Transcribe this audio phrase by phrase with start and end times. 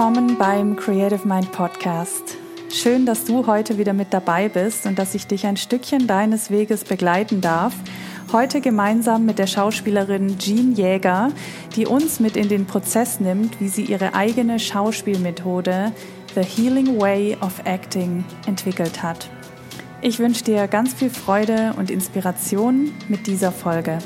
[0.00, 2.38] Willkommen beim Creative Mind Podcast.
[2.72, 6.50] Schön, dass du heute wieder mit dabei bist und dass ich dich ein Stückchen deines
[6.50, 7.74] Weges begleiten darf.
[8.32, 11.32] Heute gemeinsam mit der Schauspielerin Jean Jäger,
[11.76, 15.92] die uns mit in den Prozess nimmt, wie sie ihre eigene Schauspielmethode
[16.34, 19.28] The Healing Way of Acting entwickelt hat.
[20.00, 23.98] Ich wünsche dir ganz viel Freude und Inspiration mit dieser Folge.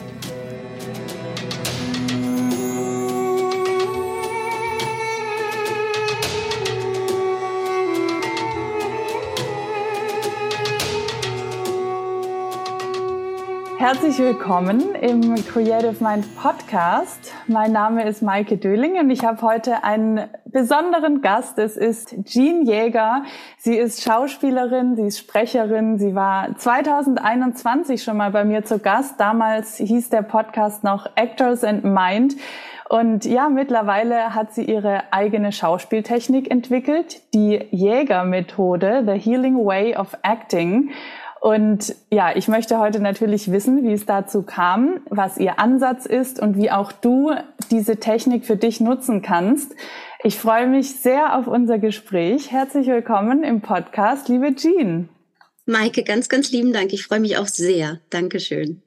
[13.84, 17.34] Herzlich willkommen im Creative Mind Podcast.
[17.48, 21.58] Mein Name ist Maike Döling und ich habe heute einen besonderen Gast.
[21.58, 23.24] Es ist Jean Jäger.
[23.58, 25.98] Sie ist Schauspielerin, sie ist Sprecherin.
[25.98, 29.20] Sie war 2021 schon mal bei mir zu Gast.
[29.20, 32.36] Damals hieß der Podcast noch Actors and Mind.
[32.88, 40.16] Und ja, mittlerweile hat sie ihre eigene Schauspieltechnik entwickelt, die Jäger-Methode, The Healing Way of
[40.22, 40.90] Acting.
[41.44, 46.40] Und ja, ich möchte heute natürlich wissen, wie es dazu kam, was Ihr Ansatz ist
[46.40, 47.32] und wie auch du
[47.70, 49.76] diese Technik für dich nutzen kannst.
[50.22, 52.50] Ich freue mich sehr auf unser Gespräch.
[52.50, 55.10] Herzlich willkommen im Podcast, liebe Jean.
[55.66, 56.94] Maike, ganz, ganz lieben Dank.
[56.94, 58.00] Ich freue mich auch sehr.
[58.08, 58.82] Dankeschön.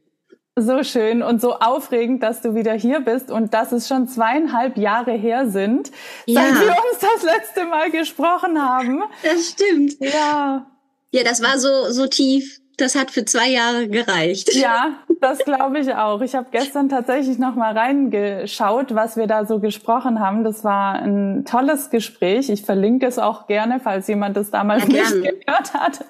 [0.56, 4.78] So schön und so aufregend, dass du wieder hier bist und dass es schon zweieinhalb
[4.78, 5.92] Jahre her sind,
[6.26, 6.42] ja.
[6.42, 9.04] seit wir uns das letzte Mal gesprochen haben.
[9.22, 9.98] Das stimmt.
[10.00, 10.66] Ja.
[11.12, 12.60] Ja, das war so, so tief.
[12.78, 14.54] Das hat für zwei Jahre gereicht.
[14.54, 16.22] Ja, das glaube ich auch.
[16.22, 20.44] Ich habe gestern tatsächlich noch mal reingeschaut, was wir da so gesprochen haben.
[20.44, 22.50] Das war ein tolles Gespräch.
[22.50, 26.06] Ich verlinke es auch gerne, falls jemand das damals ja, nicht gehört hat.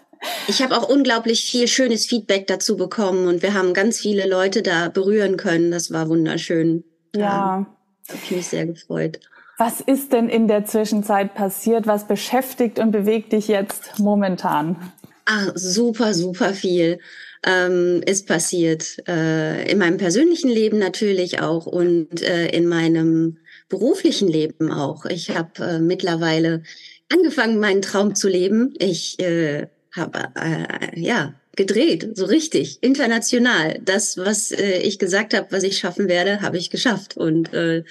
[0.48, 4.62] Ich habe auch unglaublich viel schönes Feedback dazu bekommen und wir haben ganz viele Leute
[4.62, 5.72] da berühren können.
[5.72, 6.84] Das war wunderschön.
[7.16, 7.60] Ja.
[7.60, 7.66] Ähm,
[8.10, 9.20] habe mich sehr gefreut.
[9.58, 11.88] Was ist denn in der Zwischenzeit passiert?
[11.88, 14.94] Was beschäftigt und bewegt dich jetzt momentan?
[15.26, 17.00] Ah, super, super viel
[17.44, 18.98] ähm, ist passiert.
[19.08, 23.38] Äh, in meinem persönlichen Leben natürlich auch und äh, in meinem
[23.70, 25.06] beruflichen Leben auch.
[25.06, 26.64] Ich habe äh, mittlerweile
[27.12, 28.74] angefangen, meinen Traum zu leben.
[28.80, 33.80] Ich äh, habe äh, ja gedreht, so richtig, international.
[33.84, 37.18] Das, was äh, ich gesagt habe, was ich schaffen werde, habe ich geschafft.
[37.18, 37.84] Und äh,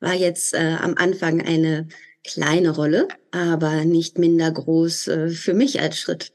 [0.00, 1.88] war jetzt äh, am Anfang eine
[2.24, 6.32] kleine Rolle, aber nicht minder groß äh, für mich als Schritt.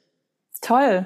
[0.61, 1.05] Toll.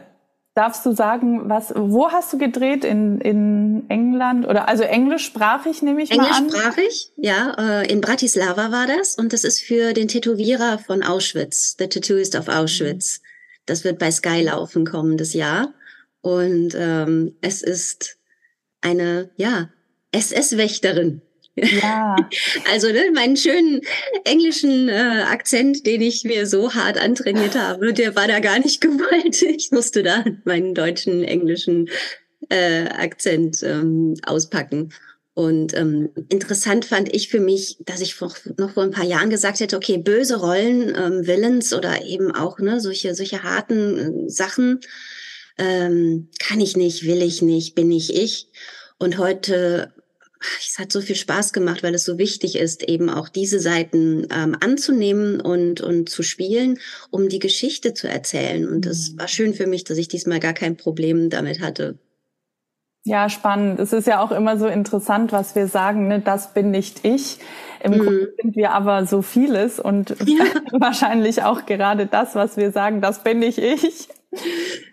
[0.55, 2.83] Darfst du sagen, was, wo hast du gedreht?
[2.83, 6.45] In, in England oder also englischsprachig nehme ich mal an?
[6.45, 7.55] Englischsprachig, ja.
[7.57, 12.35] Äh, in Bratislava war das und das ist für den Tätowierer von Auschwitz, The Tattooist
[12.35, 13.21] of Auschwitz.
[13.65, 15.73] Das wird bei Sky laufen kommendes Jahr
[16.21, 18.17] und ähm, es ist
[18.81, 19.69] eine ja
[20.11, 21.21] SS-Wächterin
[22.71, 23.81] Also ne, meinen schönen
[24.23, 28.81] englischen äh, Akzent, den ich mir so hart antrainiert habe, der war da gar nicht
[28.81, 29.41] gewollt.
[29.41, 31.89] Ich musste da meinen deutschen, englischen
[32.49, 34.93] äh, Akzent ähm, auspacken.
[35.33, 39.29] Und ähm, interessant fand ich für mich, dass ich vor, noch vor ein paar Jahren
[39.29, 44.29] gesagt hätte, okay, böse Rollen, ähm, Villains oder eben auch ne, solche, solche harten äh,
[44.29, 44.81] Sachen
[45.57, 48.47] ähm, kann ich nicht, will ich nicht, bin ich ich.
[48.97, 49.93] Und heute
[50.39, 54.27] es hat so viel Spaß gemacht, weil es so wichtig ist, eben auch diese Seiten
[54.31, 56.79] ähm, anzunehmen und, und zu spielen,
[57.09, 58.67] um die Geschichte zu erzählen.
[58.67, 59.19] Und das mhm.
[59.19, 61.99] war schön für mich, dass ich diesmal gar kein Problem damit hatte.
[63.03, 63.79] Ja, spannend.
[63.79, 66.19] Es ist ja auch immer so interessant, was wir sagen, ne?
[66.19, 67.39] das bin nicht ich.
[67.81, 67.99] Im mhm.
[67.99, 70.45] Grunde sind wir aber so vieles und ja.
[70.71, 74.09] wahrscheinlich auch gerade das, was wir sagen, das bin nicht ich.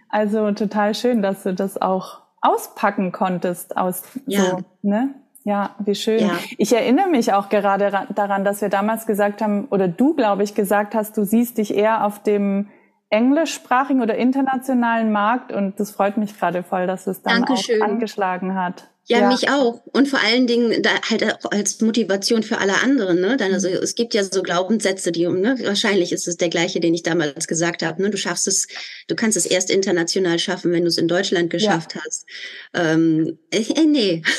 [0.09, 4.43] Also total schön, dass du das auch auspacken konntest aus ja.
[4.43, 5.15] so, ne?
[5.47, 6.19] Ja, wie schön.
[6.19, 6.41] Ja.
[6.59, 10.57] Ich erinnere mich auch gerade daran, dass wir damals gesagt haben, oder du, glaube ich,
[10.57, 12.67] gesagt hast, du siehst dich eher auf dem
[13.11, 17.81] englischsprachigen oder internationalen Markt und das freut mich gerade voll, dass es dann Dankeschön.
[17.81, 18.89] auch angeschlagen hat.
[19.05, 19.83] Ja, ja, mich auch.
[19.93, 23.21] Und vor allen Dingen da halt auch als Motivation für alle anderen.
[23.21, 23.37] Ne?
[23.37, 26.93] Dann, also, es gibt ja so Glaubenssätze, die, ne, wahrscheinlich ist es der gleiche, den
[26.93, 28.03] ich damals gesagt habe.
[28.03, 28.11] Ne?
[28.11, 28.67] Du schaffst es,
[29.07, 32.01] du kannst es erst international schaffen, wenn du es in Deutschland geschafft ja.
[32.05, 32.27] hast.
[32.75, 34.23] Ähm, äh, nee.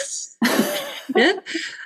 [1.13, 1.35] ne?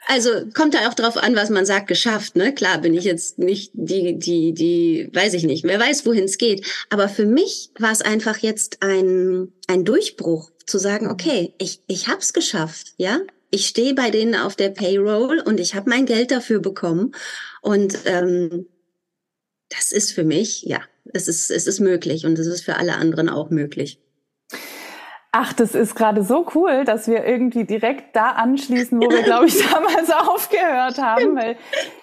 [0.08, 2.36] Also kommt da auch drauf an, was man sagt, geschafft.
[2.36, 2.54] Ne?
[2.54, 5.64] Klar bin ich jetzt nicht die, die, die, weiß ich nicht.
[5.64, 6.66] Wer weiß, wohin es geht.
[6.90, 12.08] Aber für mich war es einfach jetzt ein, ein Durchbruch, zu sagen, okay, ich, ich
[12.08, 13.20] hab's geschafft, ja.
[13.54, 17.14] Ich stehe bei denen auf der Payroll und ich habe mein Geld dafür bekommen.
[17.62, 18.68] Und ähm,
[19.68, 20.82] das ist für mich, ja,
[21.14, 24.00] es ist, es ist möglich und es ist für alle anderen auch möglich.
[25.34, 29.46] Ach, das ist gerade so cool, dass wir irgendwie direkt da anschließen, wo wir, glaube
[29.46, 31.38] ich, damals aufgehört haben.
[31.38, 31.56] Weil,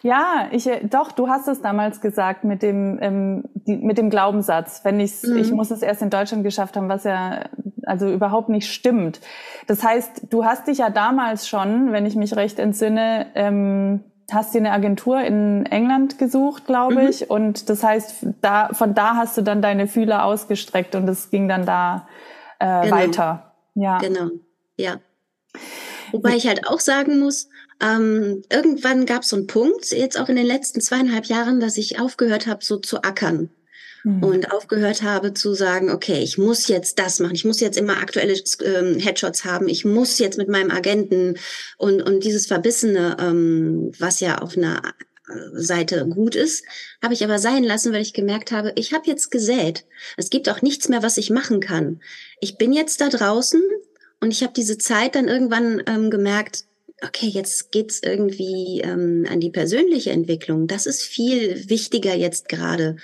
[0.02, 4.80] ja, ich, doch, du hast es damals gesagt mit dem, ähm, die, mit dem Glaubenssatz,
[4.84, 5.36] wenn ich's, mhm.
[5.36, 7.44] ich muss es erst in Deutschland geschafft haben, was ja
[7.84, 9.20] also überhaupt nicht stimmt.
[9.66, 14.54] Das heißt, du hast dich ja damals schon, wenn ich mich recht entsinne, ähm, hast
[14.54, 17.08] dir eine Agentur in England gesucht, glaube mhm.
[17.08, 17.30] ich.
[17.30, 21.46] Und das heißt, da, von da hast du dann deine Fühler ausgestreckt und es ging
[21.46, 22.06] dann da
[22.58, 22.96] äh, genau.
[22.96, 23.54] weiter.
[23.74, 23.98] Ja.
[23.98, 24.30] Genau,
[24.76, 25.00] ja.
[26.12, 27.48] Wobei ich halt auch sagen muss,
[27.80, 31.76] ähm, irgendwann gab es so einen Punkt, jetzt auch in den letzten zweieinhalb Jahren, dass
[31.76, 33.50] ich aufgehört habe, so zu ackern.
[34.04, 34.22] Mhm.
[34.22, 37.98] Und aufgehört habe zu sagen, okay, ich muss jetzt das machen, ich muss jetzt immer
[37.98, 38.34] aktuelle
[38.64, 41.36] ähm, Headshots haben, ich muss jetzt mit meinem Agenten
[41.78, 44.82] und, und dieses Verbissene, ähm, was ja auf einer
[45.52, 46.64] Seite gut ist,
[47.02, 49.84] habe ich aber sein lassen, weil ich gemerkt habe, ich habe jetzt gesät.
[50.16, 52.00] Es gibt auch nichts mehr, was ich machen kann.
[52.40, 53.62] Ich bin jetzt da draußen
[54.20, 56.64] und ich habe diese Zeit dann irgendwann ähm, gemerkt,
[57.02, 60.66] okay, jetzt geht's irgendwie ähm, an die persönliche Entwicklung.
[60.66, 62.96] Das ist viel wichtiger jetzt gerade.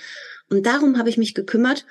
[0.49, 1.85] Und darum habe ich mich gekümmert,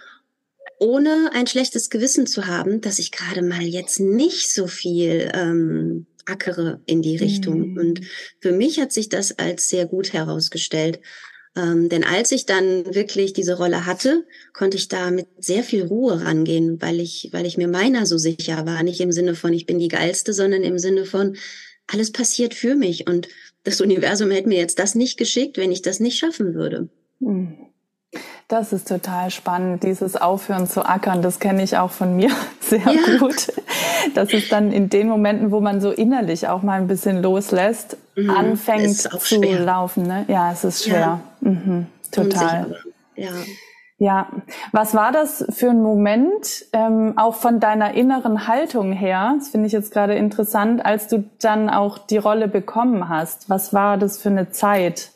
[0.79, 6.07] ohne ein schlechtes Gewissen zu haben, dass ich gerade mal jetzt nicht so viel ähm,
[6.27, 7.71] ackere in die Richtung.
[7.73, 7.79] Mhm.
[7.79, 8.01] Und
[8.41, 11.01] für mich hat sich das als sehr gut herausgestellt.
[11.57, 15.85] Ähm, denn als ich dann wirklich diese Rolle hatte, konnte ich da mit sehr viel
[15.85, 18.83] Ruhe rangehen, weil ich, weil ich mir meiner so sicher war.
[18.83, 21.37] Nicht im Sinne von, ich bin die Geilste, sondern im Sinne von,
[21.87, 23.07] alles passiert für mich.
[23.07, 23.29] Und
[23.63, 26.89] das Universum hätte mir jetzt das nicht geschickt, wenn ich das nicht schaffen würde.
[27.21, 27.57] Mhm.
[28.49, 31.23] Das ist total spannend, dieses Aufhören zu ackern.
[31.23, 32.31] Das kenne ich auch von mir
[32.61, 33.19] sehr ja.
[33.19, 33.53] gut.
[34.15, 37.97] Das ist dann in den Momenten, wo man so innerlich auch mal ein bisschen loslässt,
[38.17, 38.31] mhm.
[38.31, 39.61] anfängt zu schwer.
[39.61, 40.07] laufen.
[40.07, 40.27] Ne?
[40.29, 41.21] Ja, es ist schwer.
[41.41, 41.51] Ja.
[41.51, 41.87] Mhm.
[42.11, 42.77] Total.
[43.17, 43.31] Ja.
[43.99, 44.29] Ja,
[44.73, 49.37] was war das für ein Moment, ähm, auch von deiner inneren Haltung her?
[49.39, 53.49] Das finde ich jetzt gerade interessant, als du dann auch die Rolle bekommen hast.
[53.49, 55.13] Was war das für eine Zeit?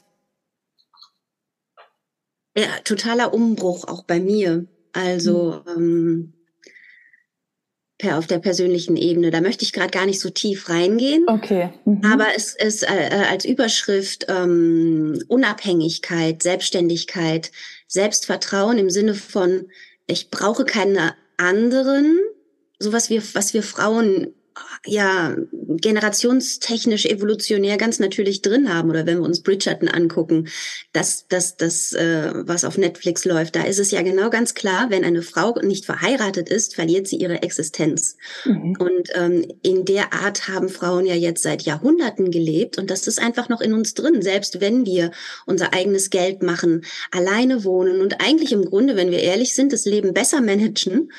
[2.58, 4.66] Ja, totaler Umbruch auch bei mir.
[4.92, 5.76] Also mhm.
[5.76, 6.32] ähm,
[7.98, 9.30] per, auf der persönlichen Ebene.
[9.30, 11.24] Da möchte ich gerade gar nicht so tief reingehen.
[11.28, 11.70] Okay.
[11.84, 12.04] Mhm.
[12.04, 17.52] Aber es ist äh, äh, als Überschrift ähm, Unabhängigkeit, Selbstständigkeit,
[17.86, 19.66] Selbstvertrauen im Sinne von,
[20.06, 22.18] ich brauche keine anderen,
[22.78, 24.34] so was wir, was wir Frauen
[24.86, 30.48] ja generationstechnisch evolutionär ganz natürlich drin haben oder wenn wir uns Bridgerton angucken,
[30.92, 34.90] das das das äh, was auf Netflix läuft, da ist es ja genau ganz klar,
[34.90, 38.16] wenn eine Frau nicht verheiratet ist, verliert sie ihre Existenz.
[38.44, 38.76] Mhm.
[38.78, 43.20] Und ähm, in der Art haben Frauen ja jetzt seit Jahrhunderten gelebt und das ist
[43.20, 45.10] einfach noch in uns drin, selbst wenn wir
[45.46, 49.84] unser eigenes Geld machen, alleine wohnen und eigentlich im Grunde, wenn wir ehrlich sind, das
[49.84, 51.12] Leben besser managen,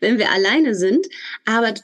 [0.00, 1.06] wenn wir alleine sind,
[1.44, 1.74] aber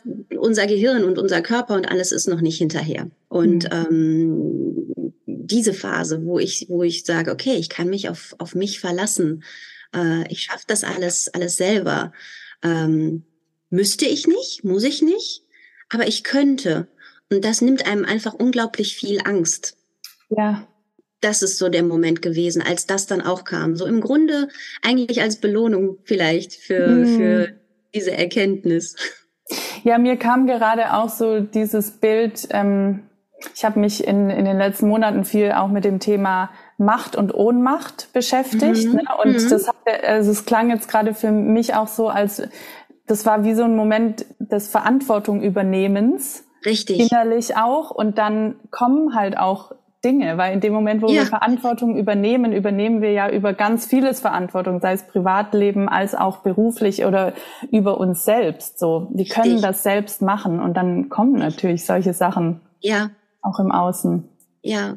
[0.42, 3.08] unser Gehirn und unser Körper und alles ist noch nicht hinterher.
[3.28, 3.86] Und mhm.
[3.88, 8.80] ähm, diese Phase, wo ich, wo ich sage, okay, ich kann mich auf, auf mich
[8.80, 9.44] verlassen,
[9.94, 12.12] äh, ich schaffe das alles, alles selber.
[12.64, 13.22] Ähm,
[13.70, 15.44] müsste ich nicht, muss ich nicht,
[15.90, 16.88] aber ich könnte.
[17.30, 19.76] Und das nimmt einem einfach unglaublich viel Angst.
[20.28, 20.66] Ja.
[21.20, 23.76] Das ist so der Moment gewesen, als das dann auch kam.
[23.76, 24.48] So im Grunde
[24.82, 27.16] eigentlich als Belohnung vielleicht für, mm.
[27.16, 27.60] für
[27.94, 28.96] diese Erkenntnis.
[29.84, 33.04] Ja, mir kam gerade auch so dieses Bild, ähm,
[33.54, 37.34] ich habe mich in, in den letzten Monaten viel auch mit dem Thema Macht und
[37.34, 38.86] Ohnmacht beschäftigt.
[38.86, 38.94] Mhm.
[38.94, 39.02] Ne?
[39.22, 39.50] Und mhm.
[39.50, 42.42] das, hat, also es klang jetzt gerade für mich auch so, als
[43.06, 46.44] das war wie so ein Moment des Verantwortung übernehmens.
[46.64, 47.00] Richtig.
[47.00, 47.90] Innerlich auch.
[47.90, 49.72] Und dann kommen halt auch
[50.04, 51.20] Dinge, weil in dem Moment, wo ja.
[51.22, 56.38] wir Verantwortung übernehmen, übernehmen wir ja über ganz vieles Verantwortung, sei es Privatleben als auch
[56.38, 57.32] beruflich oder
[57.70, 58.78] über uns selbst.
[58.78, 59.62] So, wir können Richtig.
[59.62, 62.60] das selbst machen und dann kommen natürlich solche Sachen.
[62.80, 63.10] Ja.
[63.42, 64.28] Auch im Außen.
[64.62, 64.96] Ja.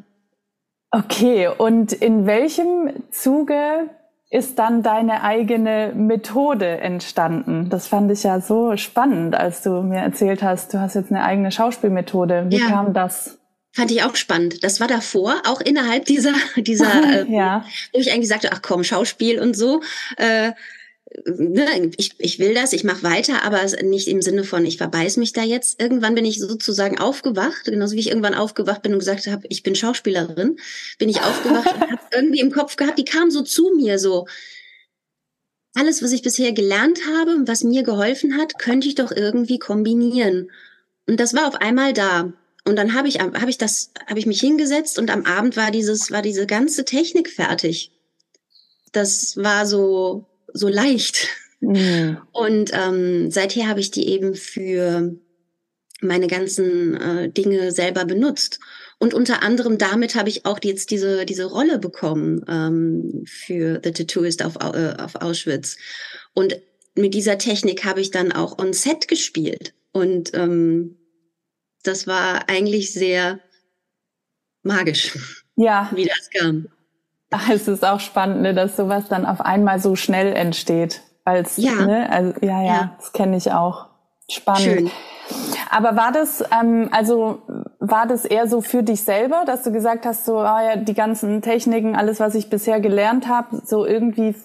[0.92, 3.90] Okay, und in welchem Zuge
[4.30, 7.70] ist dann deine eigene Methode entstanden?
[7.70, 11.24] Das fand ich ja so spannend, als du mir erzählt hast, du hast jetzt eine
[11.24, 12.46] eigene Schauspielmethode.
[12.50, 12.68] Wie ja.
[12.68, 13.40] kam das?
[13.76, 14.64] Fand ich auch spannend.
[14.64, 17.58] Das war davor, auch innerhalb dieser, dieser, ja.
[17.58, 17.62] äh,
[17.94, 19.82] wo ich eigentlich sagte, ach komm, Schauspiel und so.
[20.16, 20.54] Äh,
[21.26, 25.18] ne, ich, ich will das, ich mache weiter, aber nicht im Sinne von, ich verbeiß
[25.18, 25.82] mich da jetzt.
[25.82, 29.62] Irgendwann bin ich sozusagen aufgewacht, genauso wie ich irgendwann aufgewacht bin und gesagt habe, ich
[29.62, 30.58] bin Schauspielerin,
[30.98, 34.26] bin ich aufgewacht und habe irgendwie im Kopf gehabt, die kam so zu mir, so,
[35.74, 39.60] alles, was ich bisher gelernt habe und was mir geholfen hat, könnte ich doch irgendwie
[39.60, 40.50] kombinieren.
[41.08, 42.32] Und das war auf einmal da.
[42.68, 45.72] Und dann habe ich, habe ich das, habe ich mich hingesetzt und am Abend war
[45.72, 47.92] dieses, war diese ganze Technik fertig.
[48.92, 51.28] Das war so, so leicht.
[51.60, 52.18] Mhm.
[52.32, 55.16] Und ähm, seither habe ich die eben für
[56.02, 58.60] meine ganzen äh, Dinge selber benutzt.
[58.98, 63.92] Und unter anderem damit habe ich auch jetzt diese, diese Rolle bekommen ähm, für The
[63.92, 65.78] Tattooist auf, äh, auf Auschwitz.
[66.34, 66.60] Und
[66.96, 69.74] mit dieser Technik habe ich dann auch on Set gespielt.
[69.92, 70.98] Und ähm,
[71.88, 73.40] das war eigentlich sehr
[74.64, 75.18] magisch,
[75.56, 75.90] ja.
[75.94, 76.68] wie das kam.
[77.32, 81.02] Ach, es ist auch spannend, ne, dass sowas dann auf einmal so schnell entsteht.
[81.26, 81.74] Als, ja.
[81.74, 83.88] Ne, also, ja, ja, ja, das kenne ich auch.
[84.30, 84.62] Spannend.
[84.62, 84.92] Schön.
[85.70, 87.42] Aber war das, ähm, also
[87.80, 90.94] war das eher so für dich selber, dass du gesagt hast, so ah ja, die
[90.94, 94.36] ganzen Techniken, alles, was ich bisher gelernt habe, so irgendwie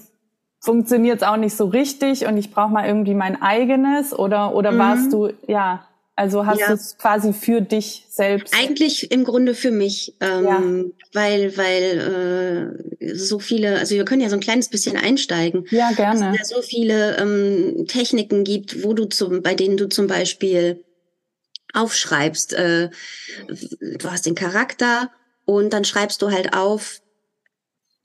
[0.61, 4.73] funktioniert es auch nicht so richtig und ich brauche mal irgendwie mein eigenes oder oder
[4.73, 4.79] mhm.
[4.79, 5.85] warst du ja
[6.21, 6.67] also hast ja.
[6.67, 8.53] du es quasi für dich selbst?
[8.55, 10.63] Eigentlich im Grunde für mich, ähm, ja.
[11.15, 15.65] weil weil äh, so viele, also wir können ja so ein kleines bisschen einsteigen.
[15.71, 16.33] Ja gerne.
[16.33, 20.85] Es ja so viele ähm, Techniken gibt, wo du zum, bei denen du zum Beispiel
[21.73, 22.53] aufschreibst.
[22.53, 22.91] Äh,
[23.81, 25.11] du hast den Charakter
[25.47, 27.01] und dann schreibst du halt auf,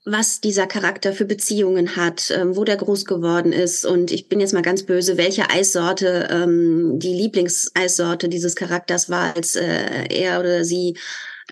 [0.08, 3.84] was dieser Charakter für Beziehungen hat, ähm, wo der groß geworden ist.
[3.84, 9.34] Und ich bin jetzt mal ganz böse, welche Eissorte ähm, die Lieblingseissorte dieses Charakters war,
[9.34, 10.96] als äh, er oder sie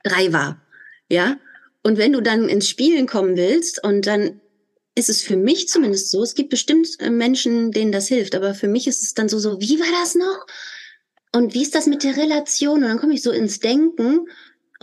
[0.04, 0.62] drei war.
[1.10, 1.36] Ja.
[1.82, 4.40] Und wenn du dann ins Spielen kommen willst und dann
[4.94, 8.54] ist es für mich zumindest so, es gibt bestimmt äh, Menschen, denen das hilft, aber
[8.54, 10.46] für mich ist es dann so, so, wie war das noch?
[11.32, 12.84] Und wie ist das mit der Relation?
[12.84, 14.28] Und dann komme ich so ins Denken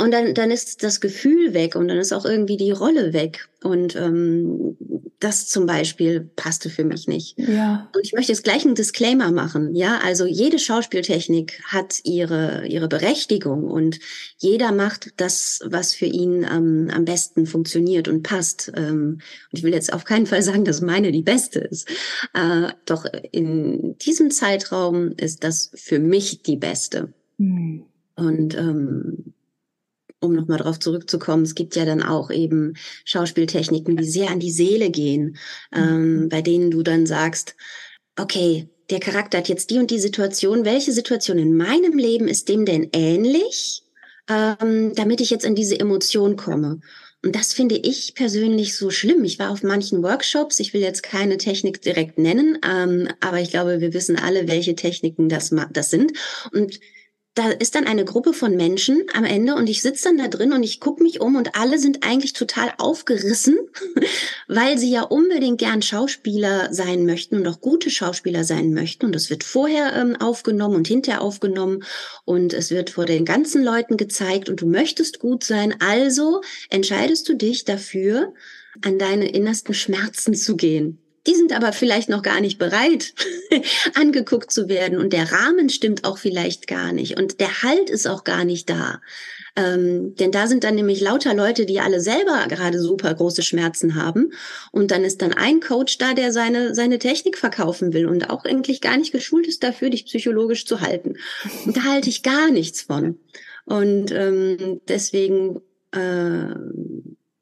[0.01, 3.47] und dann, dann ist das Gefühl weg und dann ist auch irgendwie die Rolle weg.
[3.63, 4.75] Und ähm,
[5.19, 7.37] das zum Beispiel passte für mich nicht.
[7.37, 7.89] Ja.
[7.93, 9.75] Und ich möchte jetzt gleich einen Disclaimer machen.
[9.75, 13.99] Ja, also jede Schauspieltechnik hat ihre, ihre Berechtigung und
[14.37, 18.71] jeder macht das, was für ihn ähm, am besten funktioniert und passt.
[18.75, 19.19] Ähm,
[19.51, 21.87] und ich will jetzt auf keinen Fall sagen, dass meine die beste ist.
[22.33, 27.13] Äh, doch in diesem Zeitraum ist das für mich die beste.
[27.37, 27.85] Mhm.
[28.15, 29.33] Und ähm,
[30.21, 32.75] um nochmal darauf zurückzukommen, es gibt ja dann auch eben
[33.05, 35.37] Schauspieltechniken, die sehr an die Seele gehen,
[35.75, 36.29] ähm, mhm.
[36.29, 37.55] bei denen du dann sagst,
[38.17, 40.65] okay, der Charakter hat jetzt die und die Situation.
[40.65, 43.83] Welche Situation in meinem Leben ist dem denn ähnlich,
[44.29, 46.81] ähm, damit ich jetzt in diese Emotion komme?
[47.23, 49.23] Und das finde ich persönlich so schlimm.
[49.23, 53.51] Ich war auf manchen Workshops, ich will jetzt keine Technik direkt nennen, ähm, aber ich
[53.51, 56.13] glaube, wir wissen alle, welche Techniken das, das sind.
[56.51, 56.79] Und
[57.33, 60.51] da ist dann eine Gruppe von Menschen am Ende und ich sitze dann da drin
[60.51, 63.57] und ich gucke mich um und alle sind eigentlich total aufgerissen,
[64.49, 69.05] weil sie ja unbedingt gern Schauspieler sein möchten und auch gute Schauspieler sein möchten.
[69.05, 71.85] Und es wird vorher ähm, aufgenommen und hinterher aufgenommen
[72.25, 75.75] und es wird vor den ganzen Leuten gezeigt und du möchtest gut sein.
[75.79, 78.33] Also entscheidest du dich dafür,
[78.81, 80.99] an deine innersten Schmerzen zu gehen.
[81.27, 83.13] Die sind aber vielleicht noch gar nicht bereit,
[83.93, 84.97] angeguckt zu werden.
[84.97, 87.17] Und der Rahmen stimmt auch vielleicht gar nicht.
[87.19, 89.01] Und der Halt ist auch gar nicht da.
[89.55, 93.95] Ähm, denn da sind dann nämlich lauter Leute, die alle selber gerade super große Schmerzen
[93.95, 94.31] haben.
[94.71, 98.45] Und dann ist dann ein Coach da, der seine, seine Technik verkaufen will und auch
[98.45, 101.17] eigentlich gar nicht geschult ist dafür, dich psychologisch zu halten.
[101.65, 103.19] Und da halte ich gar nichts von.
[103.65, 105.61] Und ähm, deswegen,
[105.91, 106.55] äh,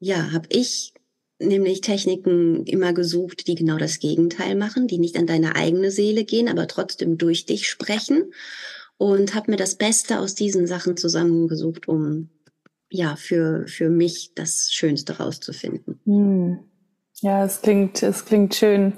[0.00, 0.92] ja, habe ich
[1.40, 6.24] nämlich Techniken immer gesucht, die genau das Gegenteil machen, die nicht an deine eigene Seele
[6.24, 8.32] gehen, aber trotzdem durch dich sprechen
[8.98, 12.28] und habe mir das Beste aus diesen Sachen zusammengesucht, um
[12.90, 16.00] ja für für mich das Schönste rauszufinden.
[16.04, 16.58] Hm.
[17.22, 18.94] Ja, es klingt es klingt schön.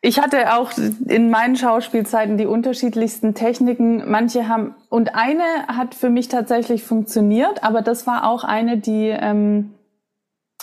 [0.00, 0.72] Ich hatte auch
[1.06, 4.10] in meinen Schauspielzeiten die unterschiedlichsten Techniken.
[4.10, 9.08] Manche haben und eine hat für mich tatsächlich funktioniert, aber das war auch eine, die
[9.08, 9.74] ähm,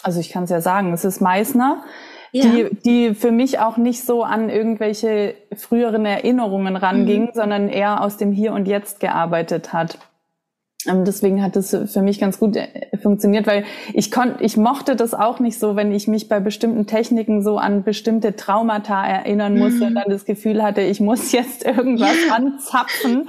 [0.03, 1.83] also ich kann es ja sagen, es ist Meißner,
[2.31, 2.45] ja.
[2.45, 7.31] die, die für mich auch nicht so an irgendwelche früheren Erinnerungen ranging, mhm.
[7.33, 9.97] sondern eher aus dem Hier und Jetzt gearbeitet hat.
[10.87, 12.69] Ähm, deswegen hat es für mich ganz gut äh,
[13.01, 16.87] funktioniert, weil ich konnte, ich mochte das auch nicht so, wenn ich mich bei bestimmten
[16.87, 19.87] Techniken so an bestimmte Traumata erinnern musste mhm.
[19.87, 22.35] und dann das Gefühl hatte, ich muss jetzt irgendwas ja.
[22.35, 23.27] anzapfen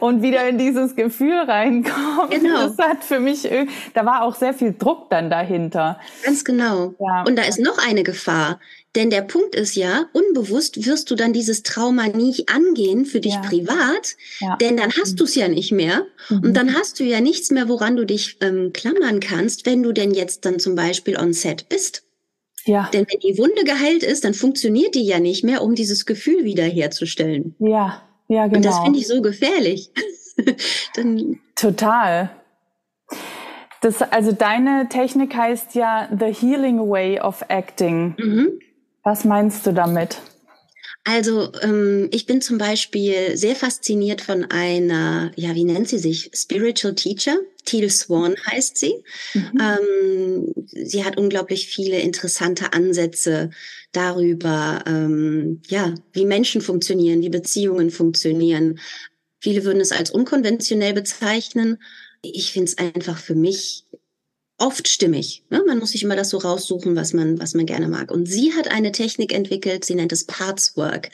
[0.00, 2.30] und wieder in dieses Gefühl reinkommen.
[2.30, 2.66] Genau.
[2.66, 3.48] Das hat für mich,
[3.94, 6.00] da war auch sehr viel Druck dann dahinter.
[6.24, 6.94] Ganz genau.
[6.98, 7.22] Ja.
[7.26, 8.58] Und da ist noch eine Gefahr.
[8.96, 13.34] Denn der Punkt ist ja, unbewusst wirst du dann dieses Trauma nie angehen für dich
[13.34, 13.40] ja.
[13.40, 14.56] privat, ja.
[14.56, 15.16] denn dann hast mhm.
[15.16, 16.06] du es ja nicht mehr.
[16.30, 16.38] Mhm.
[16.38, 19.92] Und dann hast du ja nichts mehr, woran du dich ähm, klammern kannst, wenn du
[19.92, 22.04] denn jetzt dann zum Beispiel on set bist.
[22.64, 22.90] Ja.
[22.92, 26.44] Denn wenn die Wunde geheilt ist, dann funktioniert die ja nicht mehr, um dieses Gefühl
[26.44, 27.54] wiederherzustellen.
[27.58, 28.56] Ja, ja, genau.
[28.56, 28.84] Und das genau.
[28.84, 29.90] finde ich so gefährlich.
[30.94, 32.30] dann Total.
[33.80, 38.14] Das, also deine Technik heißt ja The Healing Way of Acting.
[38.18, 38.58] Mhm.
[39.02, 40.18] Was meinst du damit?
[41.04, 46.30] Also ähm, ich bin zum Beispiel sehr fasziniert von einer, ja, wie nennt sie sich?
[46.34, 47.38] Spiritual Teacher.
[47.64, 48.94] Teal Swan heißt sie.
[49.32, 49.52] Mhm.
[49.58, 53.50] Ähm, sie hat unglaublich viele interessante Ansätze
[53.92, 58.78] darüber, ähm, ja, wie Menschen funktionieren, wie Beziehungen funktionieren.
[59.40, 61.78] Viele würden es als unkonventionell bezeichnen.
[62.20, 63.86] Ich finde es einfach für mich
[64.58, 65.44] oft stimmig.
[65.50, 65.62] Ne?
[65.66, 68.10] Man muss sich immer das so raussuchen, was man, was man gerne mag.
[68.10, 71.10] Und sie hat eine Technik entwickelt, sie nennt es Parts Work,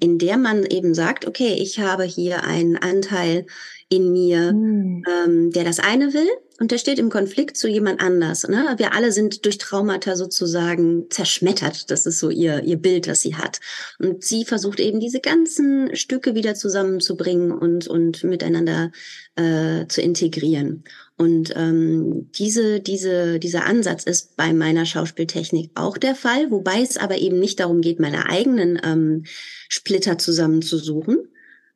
[0.00, 3.46] in der man eben sagt, okay, ich habe hier einen Anteil
[3.88, 5.04] in mir, mhm.
[5.08, 6.28] ähm, der das eine will
[6.60, 8.46] und der steht im Konflikt zu jemand anders.
[8.46, 8.74] Ne?
[8.76, 11.90] Wir alle sind durch Traumata sozusagen zerschmettert.
[11.90, 13.60] Das ist so ihr, ihr Bild, das sie hat.
[13.98, 18.92] Und sie versucht eben diese ganzen Stücke wieder zusammenzubringen und, und miteinander
[19.36, 20.84] äh, zu integrieren.
[21.20, 26.96] Und ähm, diese, diese, dieser Ansatz ist bei meiner Schauspieltechnik auch der Fall, wobei es
[26.96, 29.24] aber eben nicht darum geht, meine eigenen ähm,
[29.68, 31.18] Splitter zusammenzusuchen,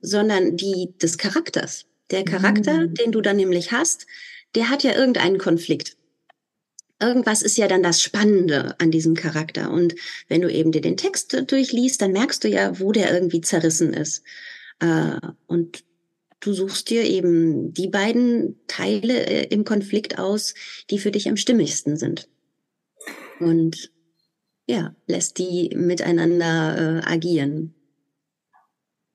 [0.00, 1.84] sondern die des Charakters.
[2.10, 2.94] Der Charakter, mhm.
[2.94, 4.06] den du dann nämlich hast,
[4.54, 5.98] der hat ja irgendeinen Konflikt.
[6.98, 9.70] Irgendwas ist ja dann das Spannende an diesem Charakter.
[9.70, 9.94] Und
[10.28, 13.92] wenn du eben dir den Text durchliest, dann merkst du ja, wo der irgendwie zerrissen
[13.92, 14.22] ist.
[14.80, 15.84] Äh, und
[16.44, 20.54] du suchst dir eben die beiden Teile äh, im Konflikt aus,
[20.90, 22.28] die für dich am stimmigsten sind.
[23.40, 23.90] Und
[24.66, 27.74] ja, lässt die miteinander äh, agieren.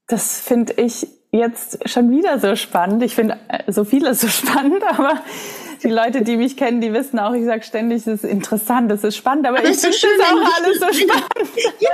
[0.08, 3.04] Das finde ich jetzt schon wieder so spannend.
[3.04, 5.24] Ich finde äh, so vieles so spannend, aber
[5.84, 9.04] die Leute, die mich kennen, die wissen auch, ich sage ständig, es ist interessant, es
[9.04, 11.30] ist spannend, aber, aber ich finde so auch alles so spannend.
[11.80, 11.90] Ja,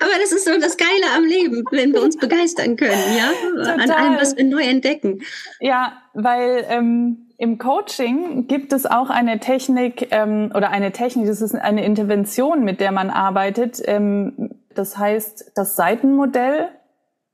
[0.00, 3.80] aber das ist so das Geile am Leben, wenn wir uns begeistern können, ja, Total.
[3.80, 5.22] an allem, was wir neu entdecken.
[5.60, 11.42] Ja, weil ähm, im Coaching gibt es auch eine Technik ähm, oder eine Technik, das
[11.42, 13.82] ist eine Intervention, mit der man arbeitet.
[13.84, 16.68] Ähm, das heißt das Seitenmodell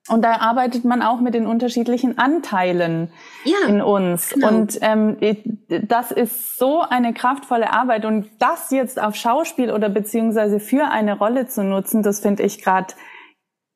[0.09, 3.13] und da arbeitet man auch mit den unterschiedlichen Anteilen
[3.45, 4.31] ja, in uns.
[4.31, 4.49] Genau.
[4.49, 5.17] Und ähm,
[5.69, 8.05] das ist so eine kraftvolle Arbeit.
[8.07, 12.63] Und das jetzt auf Schauspiel oder beziehungsweise für eine Rolle zu nutzen, das finde ich
[12.63, 12.95] gerade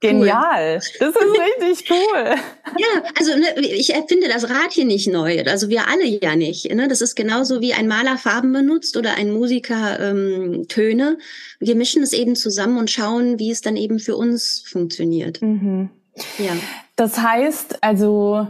[0.00, 0.80] genial.
[1.00, 1.12] Cool.
[1.12, 2.34] Das ist richtig cool.
[2.76, 5.44] Ja, also ne, ich erfinde das Rad hier nicht neu.
[5.46, 6.74] Also wir alle ja nicht.
[6.74, 6.88] Ne?
[6.88, 11.18] Das ist genauso wie ein Maler Farben benutzt oder ein Musiker ähm, Töne.
[11.60, 15.40] Wir mischen es eben zusammen und schauen, wie es dann eben für uns funktioniert.
[15.40, 15.90] Mhm.
[16.38, 16.52] Ja.
[16.96, 18.46] Das heißt, also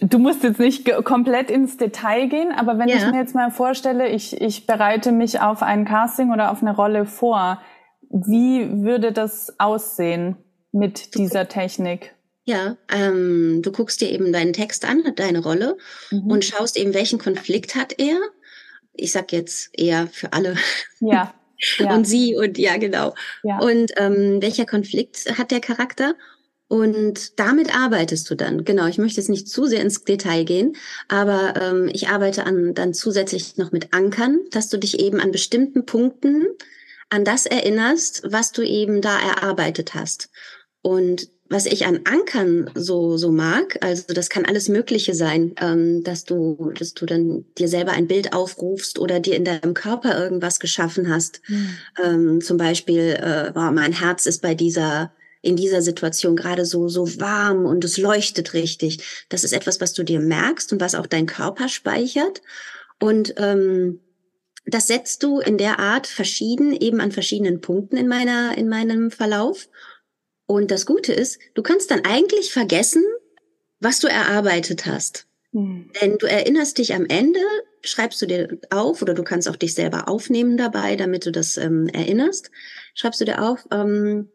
[0.00, 2.96] du musst jetzt nicht komplett ins Detail gehen, aber wenn ja.
[2.96, 6.74] ich mir jetzt mal vorstelle, ich, ich bereite mich auf ein Casting oder auf eine
[6.74, 7.60] Rolle vor,
[8.10, 10.36] wie würde das aussehen
[10.72, 12.14] mit dieser Technik?
[12.44, 15.76] Ja, ähm, du guckst dir eben deinen Text an, deine Rolle
[16.10, 16.30] mhm.
[16.30, 18.16] und schaust eben, welchen Konflikt hat er.
[18.94, 20.56] Ich sag jetzt eher für alle.
[21.00, 21.34] Ja.
[21.78, 21.94] ja.
[21.94, 23.14] und sie und ja, genau.
[23.42, 23.58] Ja.
[23.58, 26.14] Und ähm, welcher Konflikt hat der Charakter?
[26.68, 28.64] Und damit arbeitest du dann.
[28.64, 30.76] Genau, ich möchte jetzt nicht zu sehr ins Detail gehen,
[31.08, 35.32] aber ähm, ich arbeite an, dann zusätzlich noch mit Ankern, dass du dich eben an
[35.32, 36.46] bestimmten Punkten
[37.08, 40.28] an das erinnerst, was du eben da erarbeitet hast.
[40.82, 46.04] Und was ich an Ankern so so mag, also das kann alles Mögliche sein, ähm,
[46.04, 50.22] dass du dass du dann dir selber ein Bild aufrufst oder dir in deinem Körper
[50.22, 51.40] irgendwas geschaffen hast.
[51.48, 51.70] Mhm.
[52.04, 56.88] Ähm, zum Beispiel, äh, oh, mein Herz ist bei dieser in dieser Situation gerade so,
[56.88, 59.26] so warm und es leuchtet richtig.
[59.28, 62.42] Das ist etwas, was du dir merkst und was auch dein Körper speichert.
[63.00, 64.00] Und ähm,
[64.66, 69.10] das setzt du in der Art verschieden, eben an verschiedenen Punkten in meiner, in meinem
[69.10, 69.68] Verlauf.
[70.46, 73.04] Und das Gute ist, du kannst dann eigentlich vergessen,
[73.80, 75.26] was du erarbeitet hast.
[75.52, 75.90] Mhm.
[76.00, 77.40] Denn du erinnerst dich am Ende,
[77.82, 81.56] schreibst du dir auf, oder du kannst auch dich selber aufnehmen dabei, damit du das
[81.56, 82.50] ähm, erinnerst,
[82.94, 84.30] schreibst du dir auf, ähm,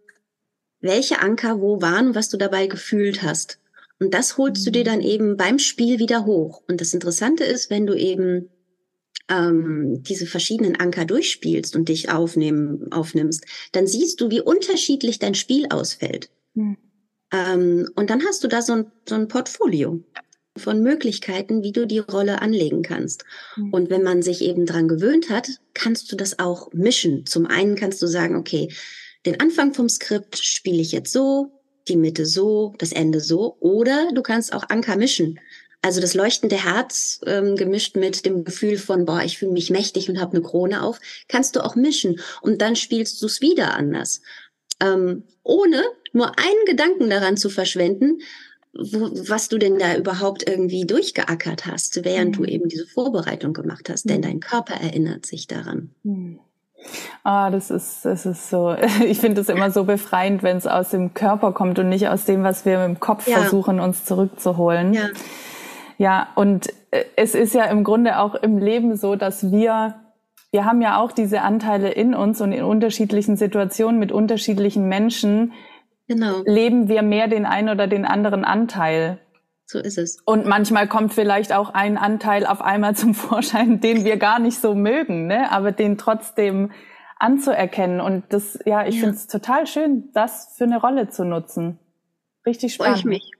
[0.83, 3.57] welche Anker wo waren, was du dabei gefühlt hast.
[3.99, 6.61] Und das holst du dir dann eben beim Spiel wieder hoch.
[6.67, 8.49] Und das Interessante ist, wenn du eben
[9.29, 15.35] ähm, diese verschiedenen Anker durchspielst und dich aufnehmen, aufnimmst, dann siehst du, wie unterschiedlich dein
[15.35, 16.29] Spiel ausfällt.
[16.53, 16.77] Mhm.
[17.31, 20.03] Ähm, und dann hast du da so ein, so ein Portfolio
[20.57, 23.23] von Möglichkeiten, wie du die Rolle anlegen kannst.
[23.55, 23.73] Mhm.
[23.73, 27.25] Und wenn man sich eben dran gewöhnt hat, kannst du das auch mischen.
[27.25, 28.67] Zum einen kannst du sagen, okay,
[29.25, 31.51] den Anfang vom Skript spiele ich jetzt so,
[31.87, 33.57] die Mitte so, das Ende so.
[33.59, 35.39] Oder du kannst auch Anker mischen.
[35.81, 40.09] Also das leuchtende Herz ähm, gemischt mit dem Gefühl von, boah, ich fühle mich mächtig
[40.09, 42.21] und habe eine Krone auf, kannst du auch mischen.
[42.41, 44.21] Und dann spielst du es wieder anders.
[44.79, 45.83] Ähm, ohne
[46.13, 48.21] nur einen Gedanken daran zu verschwenden,
[48.73, 52.43] wo, was du denn da überhaupt irgendwie durchgeackert hast, während mhm.
[52.43, 54.09] du eben diese Vorbereitung gemacht hast.
[54.09, 54.23] Denn mhm.
[54.23, 55.91] dein Körper erinnert sich daran.
[56.03, 56.39] Mhm.
[57.23, 58.75] Ah, das ist, das ist so.
[59.05, 62.25] Ich finde es immer so befreiend, wenn es aus dem Körper kommt und nicht aus
[62.25, 63.37] dem, was wir im Kopf ja.
[63.37, 64.93] versuchen, uns zurückzuholen.
[64.93, 65.09] Ja.
[65.97, 69.95] Ja, und äh, es ist ja im Grunde auch im Leben so, dass wir,
[70.51, 75.53] wir haben ja auch diese Anteile in uns und in unterschiedlichen Situationen mit unterschiedlichen Menschen
[76.07, 76.41] genau.
[76.45, 79.19] leben wir mehr den einen oder den anderen Anteil.
[79.65, 80.17] So ist es.
[80.25, 84.59] Und manchmal kommt vielleicht auch ein Anteil auf einmal zum Vorschein, den wir gar nicht
[84.59, 85.51] so mögen, ne?
[85.51, 86.71] aber den trotzdem
[87.19, 88.01] anzuerkennen.
[88.01, 89.01] Und das, ja, ich ja.
[89.01, 91.79] finde es total schön, das für eine Rolle zu nutzen.
[92.45, 92.99] Richtig spannend.
[92.99, 93.31] Freue ich mich.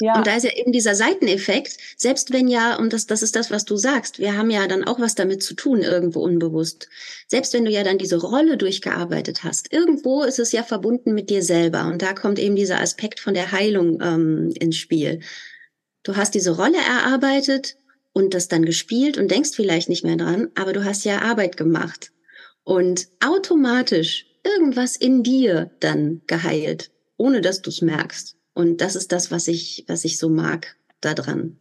[0.00, 0.16] Ja.
[0.16, 3.50] Und da ist ja eben dieser Seiteneffekt, selbst wenn ja, und das, das ist das,
[3.50, 6.88] was du sagst, wir haben ja dann auch was damit zu tun, irgendwo unbewusst.
[7.28, 11.28] Selbst wenn du ja dann diese Rolle durchgearbeitet hast, irgendwo ist es ja verbunden mit
[11.28, 11.86] dir selber.
[11.86, 15.20] Und da kommt eben dieser Aspekt von der Heilung ähm, ins Spiel.
[16.02, 17.76] Du hast diese Rolle erarbeitet
[18.12, 21.56] und das dann gespielt und denkst vielleicht nicht mehr dran, aber du hast ja Arbeit
[21.56, 22.12] gemacht
[22.64, 28.36] und automatisch irgendwas in dir dann geheilt, ohne dass du es merkst.
[28.54, 31.58] Und das ist das, was ich, was ich so mag daran.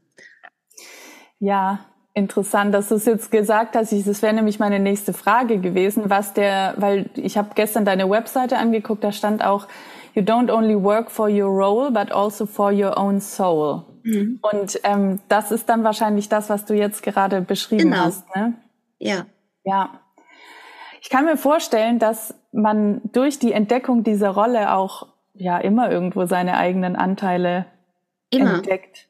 [1.39, 3.91] Ja, interessant, dass du es jetzt gesagt hast.
[3.91, 8.57] Das wäre nämlich meine nächste Frage gewesen, was der, weil ich habe gestern deine Webseite
[8.57, 9.67] angeguckt, da stand auch,
[10.15, 13.83] you don't only work for your role, but also for your own soul.
[14.03, 14.39] Mhm.
[14.41, 18.05] Und ähm, das ist dann wahrscheinlich das, was du jetzt gerade beschrieben genau.
[18.05, 18.23] hast.
[18.35, 18.53] Ne?
[18.99, 19.25] Ja.
[19.63, 20.01] Ja.
[21.01, 26.25] Ich kann mir vorstellen, dass man durch die Entdeckung dieser Rolle auch ja immer irgendwo
[26.25, 27.65] seine eigenen Anteile
[28.29, 28.55] immer.
[28.55, 29.07] entdeckt.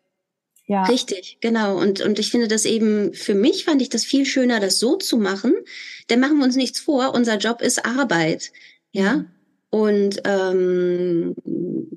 [0.65, 0.84] Ja.
[0.84, 1.80] Richtig, genau.
[1.80, 4.97] Und, und ich finde das eben, für mich fand ich das viel schöner, das so
[4.97, 5.56] zu machen.
[6.10, 8.52] Denn machen wir uns nichts vor, unser Job ist Arbeit.
[8.91, 9.13] Ja.
[9.13, 9.32] Mhm.
[9.71, 11.36] Und ähm,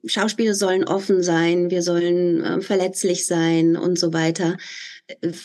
[0.04, 4.58] Schauspieler sollen offen sein, wir sollen äh, verletzlich sein und so weiter.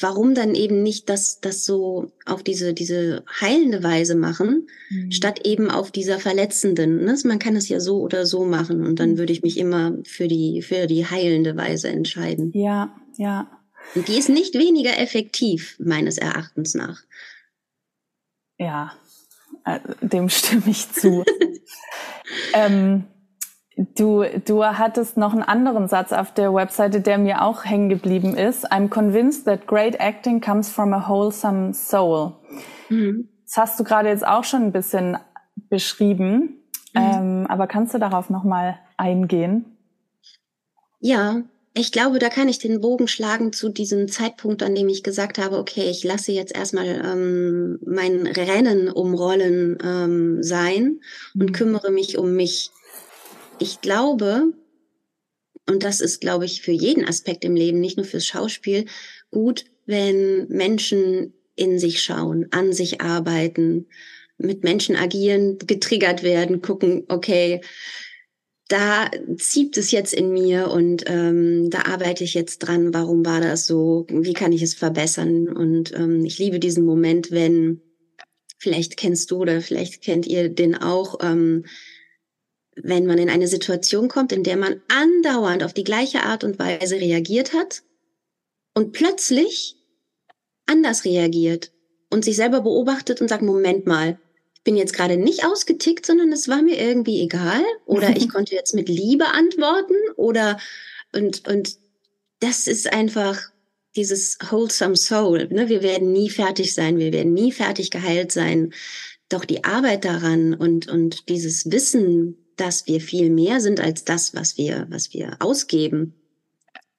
[0.02, 5.12] Warum dann eben nicht das, das so auf diese, diese heilende Weise machen, mhm.
[5.12, 7.04] statt eben auf dieser verletzenden?
[7.04, 7.18] Ne?
[7.24, 9.18] Man kann es ja so oder so machen und dann mhm.
[9.18, 12.52] würde ich mich immer für die, für die heilende Weise entscheiden.
[12.54, 13.50] Ja, ja.
[13.96, 17.02] Und die ist nicht weniger effektiv, meines Erachtens nach.
[18.60, 18.94] Ja,
[19.66, 21.24] äh, dem stimme ich zu.
[22.54, 23.06] ähm,
[23.96, 28.36] du, du hattest noch einen anderen Satz auf der Webseite, der mir auch hängen geblieben
[28.36, 28.72] ist.
[28.72, 32.34] I'm convinced that great acting comes from a wholesome soul.
[32.90, 33.30] Mhm.
[33.46, 35.18] Das hast du gerade jetzt auch schon ein bisschen
[35.70, 36.64] beschrieben.
[36.94, 37.02] Mhm.
[37.02, 39.78] Ähm, aber kannst du darauf nochmal eingehen?
[41.00, 41.42] Ja,
[41.78, 45.38] ich glaube, da kann ich den Bogen schlagen zu diesem Zeitpunkt, an dem ich gesagt
[45.38, 51.02] habe, okay, ich lasse jetzt erstmal ähm, mein Rennen um Rollen ähm, sein
[51.36, 51.54] und mhm.
[51.54, 52.72] kümmere mich um mich.
[53.60, 54.54] Ich glaube,
[55.68, 58.86] und das ist, glaube ich, für jeden Aspekt im Leben, nicht nur fürs Schauspiel,
[59.32, 63.88] gut, wenn Menschen in sich schauen, an sich arbeiten,
[64.38, 67.62] mit Menschen agieren, getriggert werden, gucken, okay,
[68.68, 73.40] da zieht es jetzt in mir und ähm, da arbeite ich jetzt dran, warum war
[73.40, 75.48] das so, wie kann ich es verbessern?
[75.48, 77.82] Und ähm, ich liebe diesen Moment, wenn,
[78.58, 81.66] vielleicht kennst du oder vielleicht kennt ihr den auch, ähm,
[82.76, 86.60] wenn man in eine Situation kommt, in der man andauernd auf die gleiche Art und
[86.60, 87.84] Weise reagiert hat
[88.76, 89.76] und plötzlich
[90.66, 91.72] anders reagiert
[92.10, 94.20] und sich selber beobachtet und sagt, Moment mal,
[94.68, 98.76] bin jetzt gerade nicht ausgetickt, sondern es war mir irgendwie egal oder ich konnte jetzt
[98.76, 100.60] mit Liebe antworten oder
[101.14, 101.78] und und
[102.42, 103.40] das ist einfach
[103.96, 105.48] dieses wholesome soul.
[105.48, 105.70] Ne?
[105.70, 108.74] Wir werden nie fertig sein, wir werden nie fertig geheilt sein.
[109.30, 114.36] Doch die Arbeit daran und und dieses Wissen, dass wir viel mehr sind als das,
[114.36, 116.14] was wir was wir ausgeben,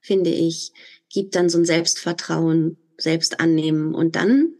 [0.00, 0.72] finde ich,
[1.10, 4.54] gibt dann so ein Selbstvertrauen, Selbstannehmen und dann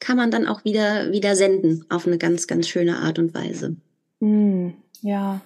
[0.00, 3.76] kann man dann auch wieder, wieder senden auf eine ganz, ganz schöne Art und Weise.
[4.20, 4.70] Mm,
[5.02, 5.40] ja.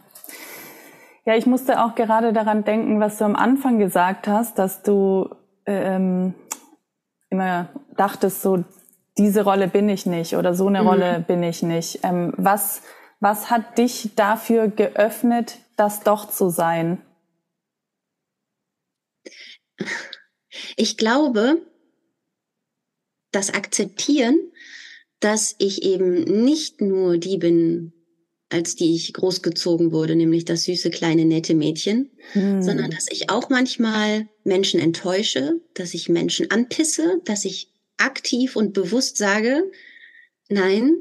[1.27, 5.35] Ja, ich musste auch gerade daran denken, was du am Anfang gesagt hast, dass du
[5.67, 6.35] ähm,
[7.31, 8.65] immer dachtest, so
[9.19, 10.89] diese Rolle bin ich nicht oder so eine mhm.
[10.89, 12.01] Rolle bin ich nicht.
[12.03, 12.83] Ähm, was,
[13.21, 17.01] was hat dich dafür geöffnet, das doch zu sein?
[20.77, 21.59] Ich glaube,
[23.35, 24.39] das Akzeptieren,
[25.21, 27.93] dass ich eben nicht nur die bin,
[28.51, 32.63] als die ich großgezogen wurde, nämlich das süße kleine nette Mädchen, hm.
[32.63, 38.73] sondern dass ich auch manchmal Menschen enttäusche, dass ich Menschen anpisse, dass ich aktiv und
[38.73, 39.71] bewusst sage,
[40.49, 40.97] nein,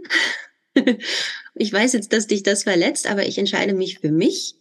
[1.55, 4.55] ich weiß jetzt, dass dich das verletzt, aber ich entscheide mich für mich.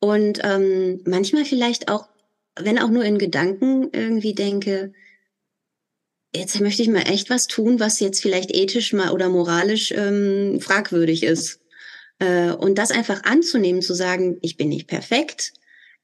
[0.00, 2.08] Und ähm, manchmal vielleicht auch,
[2.58, 4.92] wenn auch nur in Gedanken irgendwie denke,
[6.34, 10.60] jetzt möchte ich mal echt was tun, was jetzt vielleicht ethisch mal oder moralisch ähm,
[10.60, 11.60] fragwürdig ist.
[12.18, 15.52] Äh, und das einfach anzunehmen, zu sagen, ich bin nicht perfekt,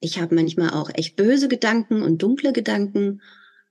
[0.00, 3.20] ich habe manchmal auch echt böse Gedanken und dunkle Gedanken.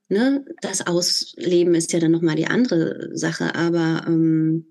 [0.09, 0.45] Ne?
[0.61, 4.65] Das Ausleben ist ja dann nochmal die andere Sache, aber ähm,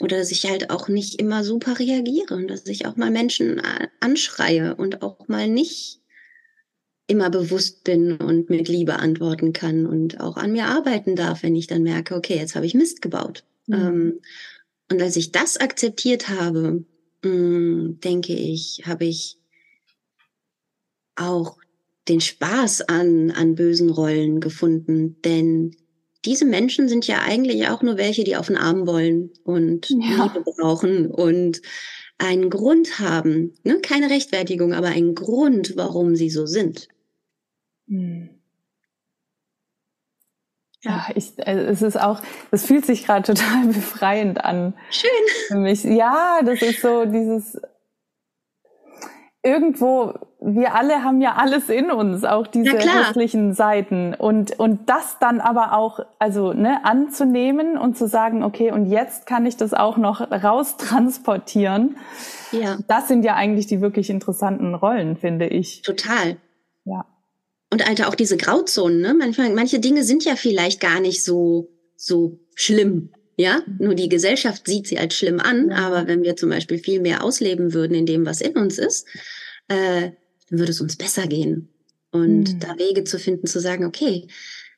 [0.00, 3.58] oder dass ich halt auch nicht immer super reagiere und dass ich auch mal Menschen
[3.58, 6.01] äh, anschreie und auch mal nicht
[7.12, 11.54] immer bewusst bin und mit Liebe antworten kann und auch an mir arbeiten darf, wenn
[11.54, 13.44] ich dann merke, okay, jetzt habe ich Mist gebaut.
[13.66, 13.74] Mhm.
[13.74, 14.20] Ähm,
[14.90, 16.84] und als ich das akzeptiert habe,
[17.22, 19.38] mh, mm, denke ich, habe ich
[21.14, 21.58] auch
[22.08, 25.76] den Spaß an, an bösen Rollen gefunden, denn
[26.24, 30.24] diese Menschen sind ja eigentlich auch nur welche, die auf den Arm wollen und ja.
[30.24, 31.60] Liebe brauchen und
[32.18, 33.80] einen Grund haben, ne?
[33.80, 36.88] keine Rechtfertigung, aber einen Grund, warum sie so sind.
[37.88, 38.30] Hm.
[40.84, 44.74] Ja, ich, also es ist auch, das fühlt sich gerade total befreiend an.
[44.90, 45.10] Schön.
[45.48, 45.84] Für mich.
[45.84, 47.60] Ja, das ist so dieses,
[49.42, 54.14] irgendwo, wir alle haben ja alles in uns, auch diese hässlichen Seiten.
[54.14, 59.26] Und, und das dann aber auch, also, ne, anzunehmen und zu sagen, okay, und jetzt
[59.26, 61.96] kann ich das auch noch raustransportieren.
[62.52, 62.78] Ja.
[62.86, 65.82] Das sind ja eigentlich die wirklich interessanten Rollen, finde ich.
[65.82, 66.36] Total.
[67.72, 67.74] Ja.
[67.74, 69.14] Und Alter, auch diese Grauzonen, ne?
[69.14, 73.10] Manchmal, manche Dinge sind ja vielleicht gar nicht so, so schlimm.
[73.36, 77.00] Ja, nur die Gesellschaft sieht sie als schlimm an, aber wenn wir zum Beispiel viel
[77.00, 79.08] mehr ausleben würden in dem, was in uns ist,
[79.68, 80.10] äh,
[80.50, 81.70] dann würde es uns besser gehen.
[82.10, 82.60] Und mhm.
[82.60, 84.26] da Wege zu finden, zu sagen, okay,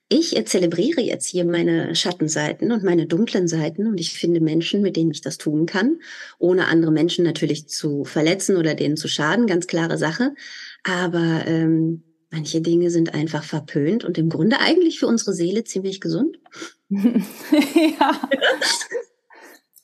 [0.09, 4.96] ich zelebriere jetzt hier meine Schattenseiten und meine dunklen Seiten und ich finde Menschen, mit
[4.96, 5.98] denen ich das tun kann,
[6.38, 10.35] ohne andere Menschen natürlich zu verletzen oder denen zu schaden, ganz klare Sache.
[10.85, 12.04] Aber ähm,
[12.35, 16.38] manche Dinge sind einfach verpönt und im Grunde eigentlich für unsere Seele ziemlich gesund.
[16.90, 18.12] ja.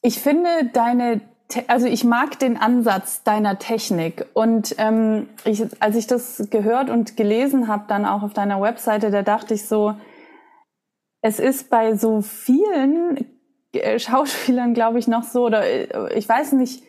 [0.02, 1.20] Ich finde deine,
[1.68, 7.16] also ich mag den Ansatz deiner Technik und ähm, ich, als ich das gehört und
[7.16, 9.94] gelesen habe, dann auch auf deiner Webseite, da dachte ich so,
[11.22, 13.26] es ist bei so vielen
[13.72, 16.82] äh, Schauspielern, glaube ich, noch so, oder äh, ich weiß nicht,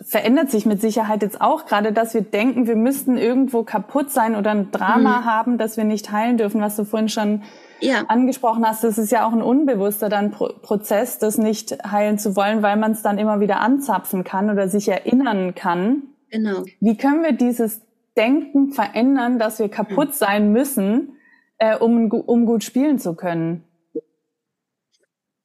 [0.00, 4.36] verändert sich mit Sicherheit jetzt auch gerade, dass wir denken, wir müssten irgendwo kaputt sein
[4.36, 5.24] oder ein Drama mhm.
[5.24, 7.42] haben, dass wir nicht heilen dürfen, was du vorhin schon
[7.80, 8.04] ja.
[8.08, 12.36] angesprochen hast, das ist ja auch ein unbewusster dann Pro Prozess, das nicht heilen zu
[12.36, 16.02] wollen, weil man es dann immer wieder anzapfen kann oder sich erinnern kann.
[16.30, 16.64] Genau.
[16.80, 17.80] Wie können wir dieses
[18.16, 21.16] Denken verändern, dass wir kaputt sein müssen,
[21.58, 23.64] äh, um, um gut spielen zu können?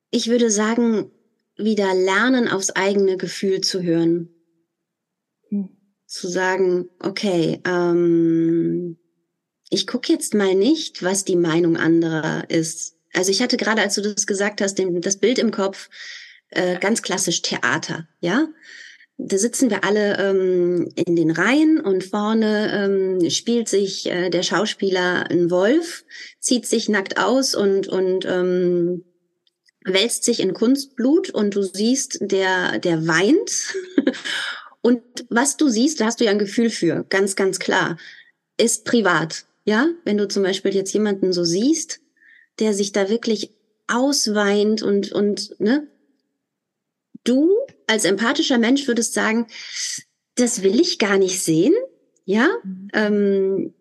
[0.10, 1.12] Ich würde sagen,
[1.56, 4.33] wieder lernen, aufs eigene Gefühl zu hören.
[6.13, 8.97] Zu sagen, okay, ähm,
[9.71, 12.93] ich gucke jetzt mal nicht, was die Meinung anderer ist.
[13.13, 15.89] Also ich hatte gerade, als du das gesagt hast, den, das Bild im Kopf,
[16.49, 18.47] äh, ganz klassisch Theater, ja.
[19.17, 24.43] Da sitzen wir alle ähm, in den Reihen und vorne ähm, spielt sich äh, der
[24.43, 26.06] Schauspieler ein Wolf,
[26.39, 29.04] zieht sich nackt aus und, und ähm,
[29.84, 33.73] wälzt sich in Kunstblut und du siehst, der, der weint.
[34.84, 37.98] und was du siehst, da hast du ja ein Gefühl für, ganz, ganz klar,
[38.58, 39.46] ist privat.
[39.65, 42.02] Ja, wenn du zum Beispiel jetzt jemanden so siehst,
[42.60, 43.52] der sich da wirklich
[43.88, 45.88] ausweint und, und, ne,
[47.24, 47.50] du
[47.88, 49.48] als empathischer Mensch würdest sagen,
[50.36, 51.74] das will ich gar nicht sehen,
[52.26, 52.89] ja, mhm.
[52.93, 53.74] ähm,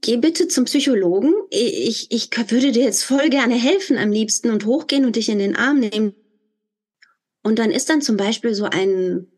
[0.00, 1.32] geh bitte zum Psychologen.
[1.50, 5.38] Ich, ich würde dir jetzt voll gerne helfen am liebsten und hochgehen und dich in
[5.38, 6.12] den Arm nehmen.
[7.44, 9.28] Und dann ist dann zum Beispiel so ein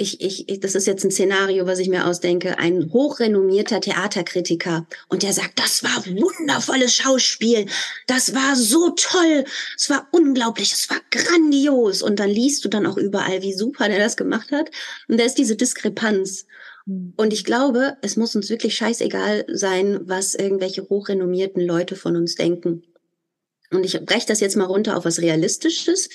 [0.00, 4.86] ich, ich, das ist jetzt ein Szenario, was ich mir ausdenke, ein hochrenommierter Theaterkritiker.
[5.08, 7.66] Und der sagt, das war wundervolles Schauspiel,
[8.06, 9.44] das war so toll,
[9.76, 12.00] es war unglaublich, es war grandios.
[12.00, 14.70] Und dann liest du dann auch überall, wie super der das gemacht hat.
[15.08, 16.46] Und da ist diese Diskrepanz.
[16.86, 17.12] Hm.
[17.16, 22.36] Und ich glaube, es muss uns wirklich scheißegal sein, was irgendwelche hochrenommierten Leute von uns
[22.36, 22.84] denken.
[23.70, 26.08] Und ich breche das jetzt mal runter auf was Realistisches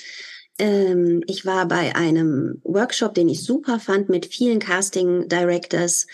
[0.58, 6.06] ähm, ich war bei einem Workshop, den ich super fand, mit vielen Casting Directors,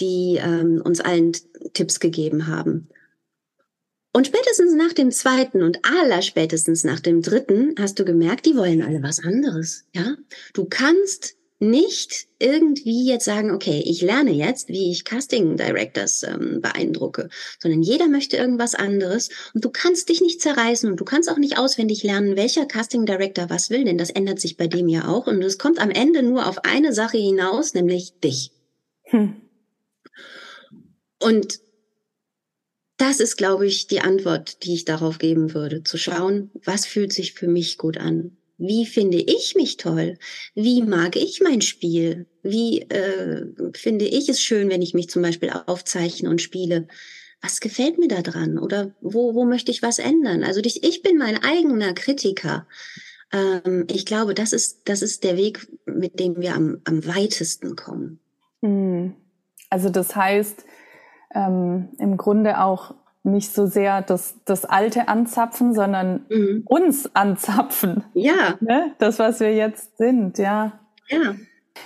[0.00, 1.32] die ähm, uns allen
[1.72, 2.88] Tipps gegeben haben.
[4.12, 8.56] Und spätestens nach dem zweiten und aller spätestens nach dem dritten hast du gemerkt, die
[8.56, 9.86] wollen alle was anderes.
[9.92, 10.16] Ja,
[10.52, 16.60] du kannst nicht irgendwie jetzt sagen, okay, ich lerne jetzt, wie ich Casting Directors ähm,
[16.60, 17.28] beeindrucke,
[17.60, 21.38] sondern jeder möchte irgendwas anderes und du kannst dich nicht zerreißen und du kannst auch
[21.38, 25.08] nicht auswendig lernen, welcher Casting Director was will, denn das ändert sich bei dem ja
[25.08, 28.50] auch und es kommt am Ende nur auf eine Sache hinaus, nämlich dich.
[29.04, 29.36] Hm.
[31.20, 31.60] Und
[32.96, 35.82] das ist, glaube ich, die Antwort, die ich darauf geben würde.
[35.82, 38.36] Zu schauen, was fühlt sich für mich gut an?
[38.56, 40.16] Wie finde ich mich toll?
[40.54, 42.26] Wie mag ich mein Spiel?
[42.42, 46.86] Wie äh, finde ich es schön, wenn ich mich zum Beispiel aufzeichne und spiele?
[47.42, 48.58] Was gefällt mir da dran?
[48.58, 50.44] Oder wo, wo möchte ich was ändern?
[50.44, 52.66] Also ich, ich bin mein eigener Kritiker.
[53.32, 57.74] Ähm, ich glaube, das ist, das ist der Weg, mit dem wir am, am weitesten
[57.74, 58.20] kommen.
[58.62, 59.14] Hm.
[59.68, 60.64] Also das heißt,
[61.34, 66.62] ähm, im Grunde auch nicht so sehr das, das Alte anzapfen, sondern mhm.
[66.66, 68.04] uns anzapfen.
[68.12, 68.54] Ja.
[68.60, 68.92] Ne?
[68.98, 70.72] Das, was wir jetzt sind, ja.
[71.08, 71.34] Ja.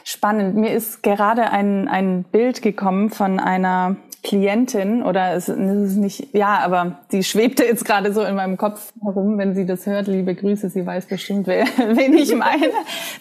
[0.05, 0.57] Spannend.
[0.57, 6.59] Mir ist gerade ein, ein Bild gekommen von einer Klientin oder es, ist nicht, ja,
[6.59, 10.09] aber sie schwebte jetzt gerade so in meinem Kopf herum, wenn sie das hört.
[10.09, 12.71] Liebe Grüße, sie weiß bestimmt, wer, wen ich meine,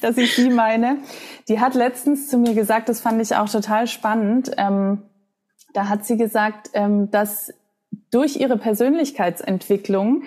[0.01, 0.97] dass ich sie meine.
[1.47, 4.51] Die hat letztens zu mir gesagt, das fand ich auch total spannend.
[4.57, 5.03] Ähm,
[5.73, 7.53] da hat sie gesagt, ähm, dass
[8.11, 10.23] durch ihre Persönlichkeitsentwicklung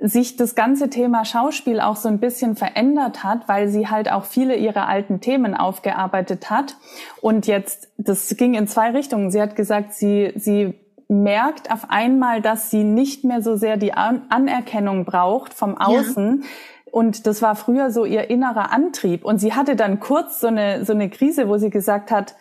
[0.00, 4.24] sich das ganze Thema Schauspiel auch so ein bisschen verändert hat, weil sie halt auch
[4.24, 6.76] viele ihrer alten Themen aufgearbeitet hat.
[7.20, 9.30] Und jetzt, das ging in zwei Richtungen.
[9.30, 10.74] Sie hat gesagt, sie, sie
[11.08, 16.42] merkt auf einmal, dass sie nicht mehr so sehr die Anerkennung braucht vom Außen.
[16.42, 16.48] Ja.
[16.90, 19.24] Und das war früher so ihr innerer Antrieb.
[19.24, 22.34] Und sie hatte dann kurz so eine, so eine Krise, wo sie gesagt hat,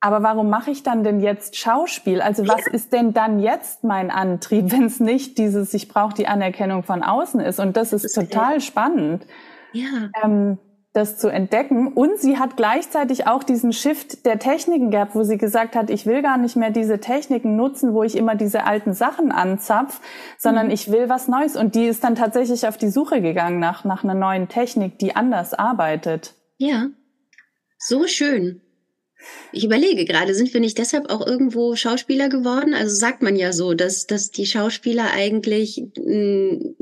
[0.00, 2.22] aber warum mache ich dann denn jetzt Schauspiel?
[2.22, 6.26] Also was ist denn dann jetzt mein Antrieb, wenn es nicht dieses, ich brauche die
[6.26, 7.60] Anerkennung von außen ist?
[7.60, 9.26] Und das ist, das ist total spannend,
[9.72, 10.10] ja.
[10.22, 10.58] Ähm,
[10.92, 11.88] das zu entdecken.
[11.88, 16.04] Und sie hat gleichzeitig auch diesen Shift der Techniken gehabt, wo sie gesagt hat, ich
[16.04, 20.00] will gar nicht mehr diese Techniken nutzen, wo ich immer diese alten Sachen anzapf,
[20.38, 20.72] sondern mhm.
[20.72, 21.56] ich will was Neues.
[21.56, 25.14] Und die ist dann tatsächlich auf die Suche gegangen nach, nach einer neuen Technik, die
[25.14, 26.34] anders arbeitet.
[26.58, 26.88] Ja,
[27.78, 28.60] so schön.
[29.52, 32.74] Ich überlege gerade, sind wir nicht deshalb auch irgendwo Schauspieler geworden?
[32.74, 36.76] Also sagt man ja so, dass, dass die Schauspieler eigentlich, hm,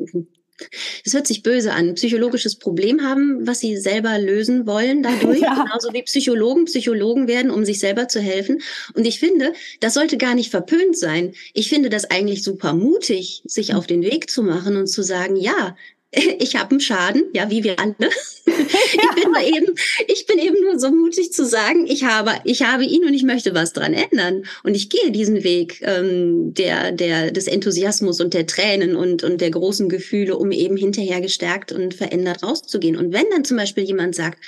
[1.05, 5.41] es hört sich böse an, psychologisches Problem haben, was sie selber lösen wollen dadurch.
[5.49, 5.63] Ja.
[5.63, 8.61] Genauso wie Psychologen Psychologen werden, um sich selber zu helfen.
[8.95, 11.33] Und ich finde, das sollte gar nicht verpönt sein.
[11.55, 15.37] Ich finde das eigentlich super mutig, sich auf den Weg zu machen und zu sagen,
[15.37, 15.77] ja,
[16.39, 17.95] ich habe einen Schaden, ja, wie wir alle.
[18.47, 19.75] ich, bin eben,
[20.07, 23.25] ich bin eben nur so mutig zu sagen, ich habe, ich habe ihn und ich
[23.25, 24.45] möchte was dran ändern.
[24.63, 29.41] Und ich gehe diesen Weg ähm, der, der, des Enthusiasmus und der Tränen und, und
[29.41, 32.97] der großen Gefühle, um eben hinterher gestärkt und verändert rauszugehen.
[32.97, 34.43] Und wenn dann zum Beispiel jemand sagt,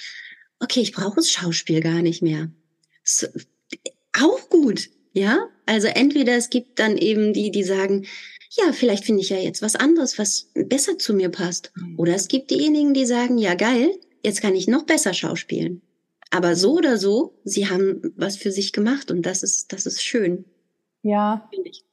[0.61, 2.51] okay, ich brauche das Schauspiel gar nicht mehr.
[3.05, 3.27] So,
[4.18, 5.49] auch gut, ja.
[5.66, 8.07] Also entweder es gibt dann eben die, die sagen,
[8.50, 11.72] ja, vielleicht finde ich ja jetzt was anderes, was besser zu mir passt.
[11.76, 11.98] Mhm.
[11.98, 13.90] Oder es gibt diejenigen, die sagen, ja geil,
[14.24, 15.82] jetzt kann ich noch besser schauspielen.
[16.30, 20.02] Aber so oder so, sie haben was für sich gemacht und das ist, das ist
[20.02, 20.44] schön.
[21.02, 21.48] Ja.
[21.64, 21.84] Ich.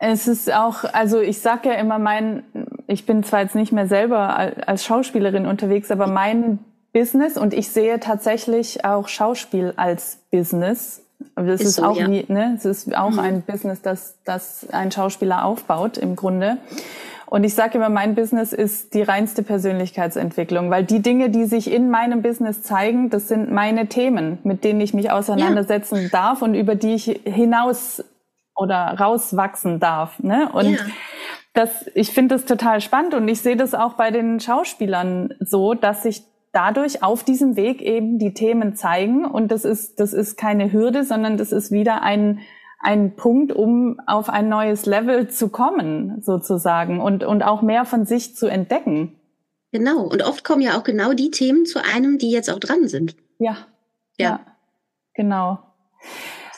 [0.00, 2.44] Es ist auch, also ich sag ja immer mein,
[2.86, 4.36] ich bin zwar jetzt nicht mehr selber
[4.68, 6.58] als Schauspielerin unterwegs, aber mein
[6.92, 11.03] Business und ich sehe tatsächlich auch Schauspiel als Business
[11.36, 12.08] aber das ist, ist so, auch ja.
[12.08, 12.54] nie, ne?
[12.56, 13.18] Es ist auch mhm.
[13.18, 16.58] ein Business, das, das ein Schauspieler aufbaut im Grunde.
[17.26, 21.72] Und ich sage immer, mein Business ist die reinste Persönlichkeitsentwicklung, weil die Dinge, die sich
[21.72, 26.08] in meinem Business zeigen, das sind meine Themen, mit denen ich mich auseinandersetzen ja.
[26.10, 28.04] darf und über die ich hinaus
[28.54, 30.20] oder rauswachsen darf.
[30.20, 30.48] Ne?
[30.52, 30.80] Und ja.
[31.54, 35.74] das, ich finde das total spannend und ich sehe das auch bei den Schauspielern so,
[35.74, 36.22] dass sich
[36.54, 39.24] dadurch auf diesem Weg eben die Themen zeigen.
[39.24, 42.40] Und das ist, das ist keine Hürde, sondern das ist wieder ein,
[42.80, 48.06] ein Punkt, um auf ein neues Level zu kommen, sozusagen, und, und auch mehr von
[48.06, 49.18] sich zu entdecken.
[49.72, 50.02] Genau.
[50.02, 53.16] Und oft kommen ja auch genau die Themen zu einem, die jetzt auch dran sind.
[53.38, 53.56] Ja.
[54.16, 54.28] Ja.
[54.28, 54.40] ja
[55.14, 55.58] genau.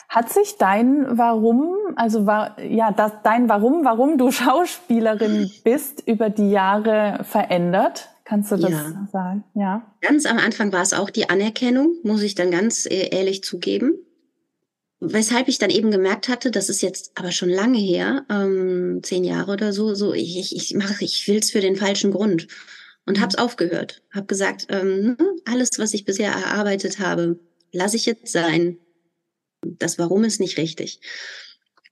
[0.09, 6.29] Hat sich dein Warum, also war, ja, das, dein Warum, warum du Schauspielerin bist, über
[6.29, 8.09] die Jahre verändert?
[8.27, 9.07] Kannst du das ja.
[9.09, 9.45] sagen?
[9.53, 9.95] Ja.
[10.01, 13.93] Ganz am Anfang war es auch die Anerkennung, muss ich dann ganz äh, ehrlich zugeben.
[14.99, 19.23] Weshalb ich dann eben gemerkt hatte, das ist jetzt aber schon lange her, ähm, zehn
[19.23, 22.49] Jahre oder so, so ich, ich, ich mache, ich will's für den falschen Grund
[23.05, 23.21] und mhm.
[23.21, 24.03] hab's aufgehört.
[24.13, 27.39] Hab gesagt, ähm, ne, alles, was ich bisher erarbeitet habe,
[27.71, 28.77] lasse ich jetzt sein.
[29.61, 30.99] Das Warum ist nicht richtig.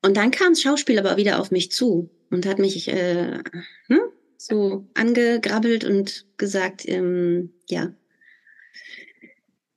[0.01, 3.37] Und dann kam das Schauspiel aber wieder auf mich zu und hat mich äh,
[3.87, 4.01] ne,
[4.37, 7.93] so angegrabbelt und gesagt, ähm, ja,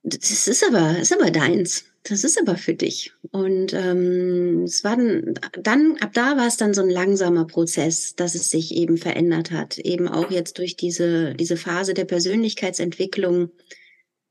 [0.02, 1.84] das ist aber, ist aber deins.
[2.04, 3.12] Das ist aber für dich.
[3.32, 8.14] Und ähm, es war dann, dann, ab da war es dann so ein langsamer Prozess,
[8.14, 9.78] dass es sich eben verändert hat.
[9.78, 13.50] Eben auch jetzt durch diese, diese Phase der Persönlichkeitsentwicklung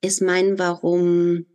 [0.01, 1.45] ist mein Warum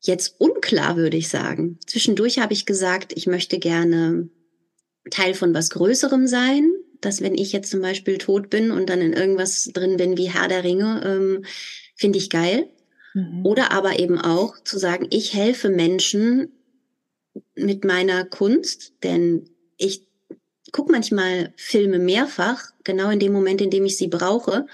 [0.00, 1.78] jetzt unklar, würde ich sagen.
[1.86, 4.28] Zwischendurch habe ich gesagt, ich möchte gerne
[5.10, 6.70] Teil von was Größerem sein,
[7.04, 10.30] dass wenn ich jetzt zum Beispiel tot bin und dann in irgendwas drin bin wie
[10.30, 11.44] Herr der Ringe, ähm,
[11.96, 12.68] finde ich geil.
[13.14, 13.44] Mhm.
[13.44, 16.52] Oder aber eben auch zu sagen, ich helfe Menschen
[17.54, 20.06] mit meiner Kunst, denn ich
[20.72, 24.66] gucke manchmal Filme mehrfach, genau in dem Moment, in dem ich sie brauche.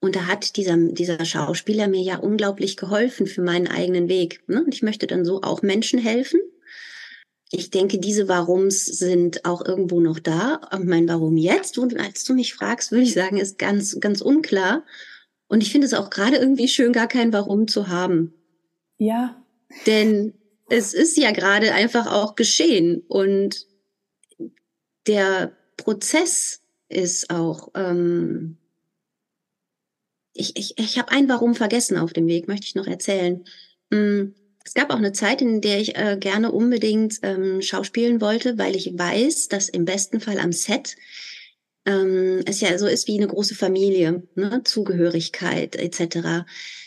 [0.00, 4.42] Und da hat dieser, dieser Schauspieler mir ja unglaublich geholfen für meinen eigenen Weg.
[4.48, 4.62] Ne?
[4.64, 6.40] Und ich möchte dann so auch Menschen helfen
[7.54, 10.58] ich denke, diese Warums sind auch irgendwo noch da.
[10.72, 14.22] Und mein Warum jetzt, und als du mich fragst, würde ich sagen, ist ganz, ganz
[14.22, 14.86] unklar.
[15.48, 18.32] Und ich finde es auch gerade irgendwie schön, gar kein Warum zu haben.
[18.96, 19.36] Ja.
[19.86, 20.32] Denn
[20.70, 23.02] es ist ja gerade einfach auch geschehen.
[23.06, 23.66] Und
[25.06, 27.68] der Prozess ist auch.
[27.74, 28.56] Ähm,
[30.32, 33.44] ich ich, ich habe ein Warum vergessen auf dem Weg, möchte ich noch erzählen.
[33.92, 34.34] Hm
[34.64, 38.76] es gab auch eine Zeit, in der ich äh, gerne unbedingt ähm, schauspielen wollte, weil
[38.76, 40.96] ich weiß, dass im besten Fall am Set
[41.84, 44.62] ähm, es ja so ist wie eine große Familie, ne?
[44.64, 46.46] Zugehörigkeit etc.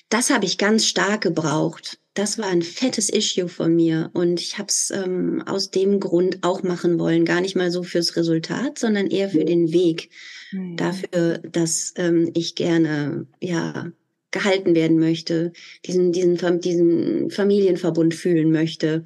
[0.09, 1.99] Das habe ich ganz stark gebraucht.
[2.13, 6.43] Das war ein fettes Issue von mir und ich habe es ähm, aus dem Grund
[6.43, 10.11] auch machen wollen, gar nicht mal so fürs Resultat, sondern eher für den Weg,
[10.53, 10.77] mhm.
[10.77, 13.91] dafür, dass ähm, ich gerne ja
[14.35, 15.53] gehalten werden möchte,
[15.85, 19.03] diesen, diesen, diesen Familienverbund fühlen möchte.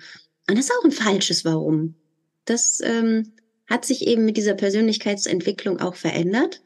[0.49, 1.93] Und das ist auch ein falsches Warum.
[2.45, 3.33] Das ähm,
[3.67, 6.63] hat sich eben mit dieser Persönlichkeitsentwicklung auch verändert.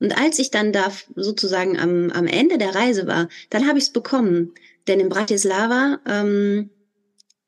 [0.00, 3.84] Und als ich dann da sozusagen am, am Ende der Reise war, dann habe ich
[3.84, 4.54] es bekommen.
[4.88, 6.70] Denn in Bratislava ähm,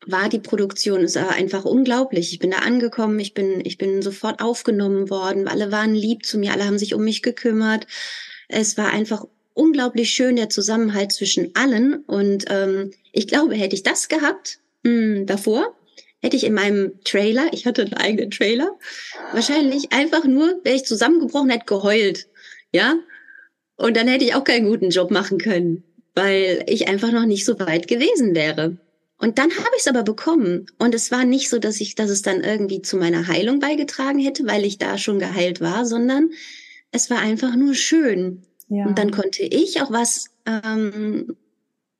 [0.07, 2.33] war die Produktion, war einfach unglaublich.
[2.33, 6.39] Ich bin da angekommen, ich bin, ich bin sofort aufgenommen worden, alle waren lieb zu
[6.39, 7.89] mir, alle haben sich um mich gekümmert.
[8.49, 11.97] Es war einfach unglaublich schön, der Zusammenhalt zwischen allen.
[12.07, 15.77] Und ähm, ich glaube, hätte ich das gehabt mh, hm, davor,
[16.21, 18.79] hätte ich in meinem Trailer, ich hatte einen eigenen Trailer,
[19.33, 22.29] wahrscheinlich einfach nur, wäre ich zusammengebrochen, hätte geheult.
[22.73, 22.97] Ja?
[23.77, 25.83] Und dann hätte ich auch keinen guten Job machen können,
[26.15, 28.77] weil ich einfach noch nicht so weit gewesen wäre.
[29.19, 30.67] Und dann habe ich es aber bekommen.
[30.79, 34.19] Und es war nicht so, dass ich, dass es dann irgendwie zu meiner Heilung beigetragen
[34.19, 36.31] hätte, weil ich da schon geheilt war, sondern
[36.91, 38.43] es war einfach nur schön.
[38.69, 38.87] Ja.
[38.87, 41.37] Und dann konnte ich auch was ähm,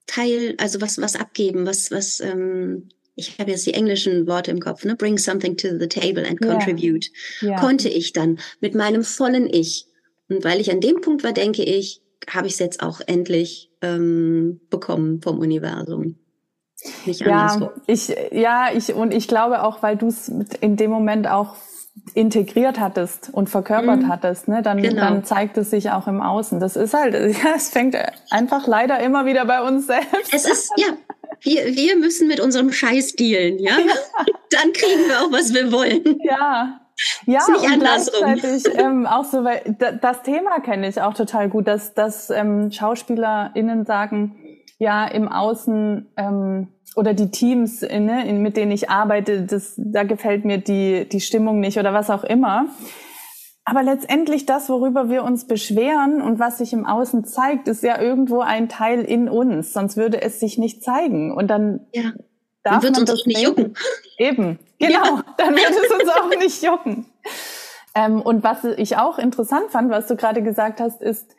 [0.07, 4.61] teil, also was, was abgeben, was, was, ähm, ich habe jetzt die englischen Worte im
[4.61, 4.97] Kopf, ne?
[4.97, 7.07] Bring something to the table and contribute.
[7.41, 7.61] Ja.
[7.61, 9.87] Konnte ich dann mit meinem vollen Ich.
[10.29, 13.71] Und weil ich an dem Punkt war, denke ich, habe ich es jetzt auch endlich
[13.83, 16.17] ähm, bekommen vom Universum.
[17.07, 21.29] Nicht ja, ich, ja, ich, und ich glaube auch, weil du es in dem Moment
[21.29, 21.55] auch
[22.15, 24.09] integriert hattest und verkörpert mhm.
[24.09, 25.01] hattest, ne, dann, genau.
[25.01, 26.59] dann zeigt es sich auch im Außen.
[26.59, 27.97] Das ist halt, ja, es fängt
[28.31, 30.33] einfach leider immer wieder bei uns selbst.
[30.33, 30.87] Es ist, ja,
[31.43, 33.79] wir, wir müssen mit unserem Scheiß dealen, ja?
[33.79, 33.95] ja.
[34.51, 36.19] Dann kriegen wir auch, was wir wollen.
[36.25, 36.79] Ja.
[37.27, 41.95] Ja, und gleichzeitig ähm, auch so, weil das Thema kenne ich auch total gut, dass,
[41.95, 44.37] dass ähm, SchauspielerInnen sagen,
[44.79, 50.03] ja, im Außen ähm, oder die Teams, ne, in, mit denen ich arbeite, das, da
[50.03, 52.67] gefällt mir die, die Stimmung nicht oder was auch immer.
[53.65, 58.01] Aber letztendlich das, worüber wir uns beschweren und was sich im Außen zeigt, ist ja
[58.01, 61.33] irgendwo ein Teil in uns, sonst würde es sich nicht zeigen.
[61.33, 62.13] Und dann ja.
[62.65, 63.75] darf dann man das nicht jucken.
[64.19, 65.17] Eben, genau.
[65.17, 65.25] Ja.
[65.37, 67.07] Dann wird es uns auch nicht jucken.
[67.95, 71.37] Ähm, und was ich auch interessant fand, was du gerade gesagt hast, ist,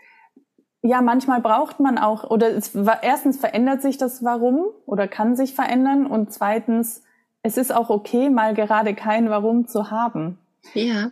[0.86, 5.56] ja, manchmal braucht man auch, oder es, erstens verändert sich das Warum oder kann sich
[5.56, 7.04] verändern und zweitens,
[7.42, 10.38] es ist auch okay, mal gerade kein Warum zu haben.
[10.74, 11.12] Ja.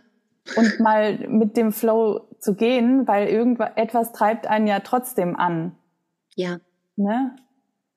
[0.56, 5.74] Und mal mit dem Flow zu gehen, weil irgendetwas treibt einen ja trotzdem an.
[6.34, 6.58] Ja.
[6.96, 7.34] Ne?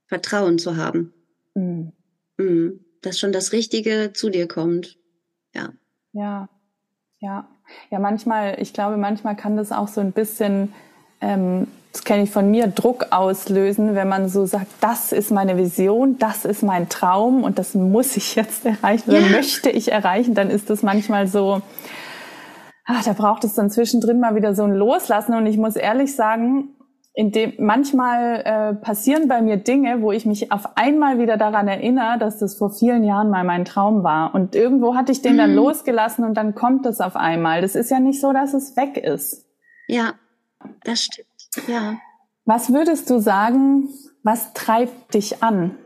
[0.07, 1.13] Vertrauen zu haben.
[1.55, 1.91] Mhm.
[2.38, 2.86] Mhm.
[3.01, 4.97] Dass schon das Richtige zu dir kommt.
[5.53, 5.69] Ja.
[6.13, 6.47] Ja.
[7.19, 7.49] Ja.
[7.89, 10.71] Ja, manchmal, ich glaube, manchmal kann das auch so ein bisschen
[11.22, 15.57] ähm, das kenne ich von mir, Druck auslösen, wenn man so sagt, das ist meine
[15.57, 19.30] Vision, das ist mein Traum und das muss ich jetzt erreichen oder ja.
[19.30, 21.61] möchte ich erreichen, dann ist das manchmal so,
[22.84, 26.13] ach, da braucht es dann zwischendrin mal wieder so ein Loslassen und ich muss ehrlich
[26.16, 26.76] sagen,
[27.13, 31.70] in dem manchmal äh, passieren bei mir Dinge, wo ich mich auf einmal wieder daran
[31.70, 35.36] erinnere, dass das vor vielen Jahren mal mein Traum war und irgendwo hatte ich den
[35.36, 35.38] mhm.
[35.38, 37.61] dann losgelassen und dann kommt es auf einmal.
[37.61, 39.45] Das ist ja nicht so, dass es weg ist.
[39.88, 40.16] Ja,
[40.84, 41.28] das stimmt.
[41.68, 41.99] Ja.
[42.45, 43.89] Was würdest du sagen,
[44.24, 45.78] was treibt dich an?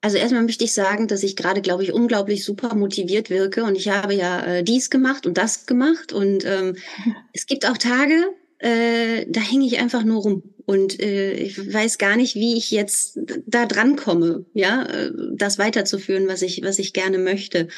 [0.00, 3.76] Also erstmal möchte ich sagen, dass ich gerade, glaube ich, unglaublich super motiviert wirke und
[3.76, 6.76] ich habe ja äh, dies gemacht und das gemacht und ähm,
[7.32, 11.98] es gibt auch Tage, äh, da hänge ich einfach nur rum und äh, ich weiß
[11.98, 16.78] gar nicht, wie ich jetzt da dran komme, ja, äh, das weiterzuführen, was ich, was
[16.78, 17.68] ich gerne möchte.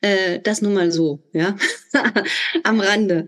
[0.00, 1.56] Äh, das nun mal so, ja,
[2.64, 3.26] am Rande.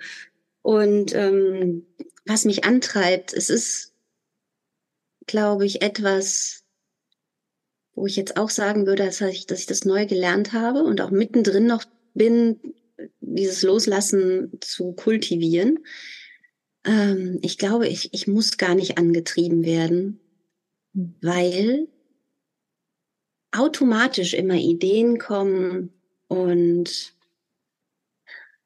[0.63, 1.87] Und ähm,
[2.27, 3.93] was mich antreibt, es ist,
[5.27, 6.65] glaube ich, etwas,
[7.95, 11.01] wo ich jetzt auch sagen würde, dass ich, dass ich das neu gelernt habe und
[11.01, 11.85] auch mittendrin noch
[12.15, 12.61] bin,
[13.21, 15.79] dieses Loslassen zu kultivieren.
[16.85, 20.21] Ähm, ich glaube, ich, ich muss gar nicht angetrieben werden,
[20.93, 21.89] weil
[23.53, 25.93] automatisch immer Ideen kommen
[26.29, 27.15] und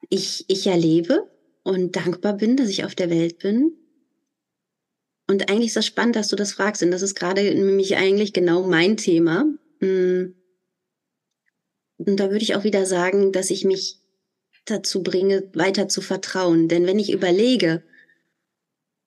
[0.09, 1.27] ich, ich erlebe
[1.65, 3.73] und dankbar bin, dass ich auf der Welt bin.
[5.27, 8.31] Und eigentlich ist das spannend, dass du das fragst, denn das ist gerade nämlich eigentlich
[8.31, 9.45] genau mein Thema.
[9.79, 10.35] Hm.
[11.97, 13.99] Und da würde ich auch wieder sagen, dass ich mich
[14.65, 16.67] dazu bringe, weiter zu vertrauen.
[16.67, 17.83] Denn wenn ich überlege,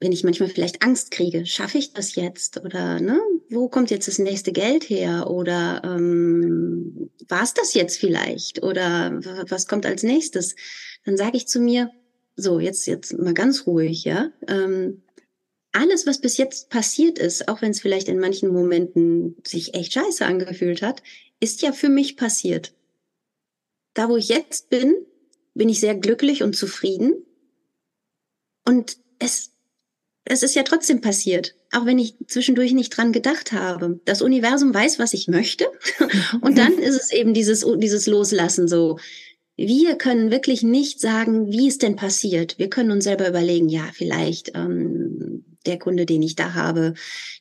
[0.01, 2.65] wenn ich manchmal vielleicht Angst kriege, schaffe ich das jetzt?
[2.65, 5.31] Oder ne, wo kommt jetzt das nächste Geld her?
[5.31, 8.65] Oder ähm, war es das jetzt vielleicht?
[8.65, 10.57] Oder was kommt als nächstes?
[11.05, 11.93] Dann sage ich zu mir,
[12.39, 14.31] so, jetzt, jetzt mal ganz ruhig, ja.
[14.47, 15.03] Ähm,
[15.73, 19.93] alles, was bis jetzt passiert ist, auch wenn es vielleicht in manchen Momenten sich echt
[19.93, 21.03] scheiße angefühlt hat,
[21.41, 22.75] ist ja für mich passiert.
[23.95, 24.95] Da, wo ich jetzt bin,
[25.55, 27.27] bin ich sehr glücklich und zufrieden.
[28.65, 29.53] Und es
[30.31, 33.99] es ist ja trotzdem passiert, auch wenn ich zwischendurch nicht dran gedacht habe.
[34.05, 35.67] Das Universum weiß, was ich möchte.
[36.43, 38.99] Und dann ist es eben dieses, dieses Loslassen so.
[39.61, 42.61] Wir können wirklich nicht sagen, wie es denn passiert.
[42.61, 46.95] Wir können uns selber überlegen, ja, vielleicht ähm, der Kunde, den ich da habe,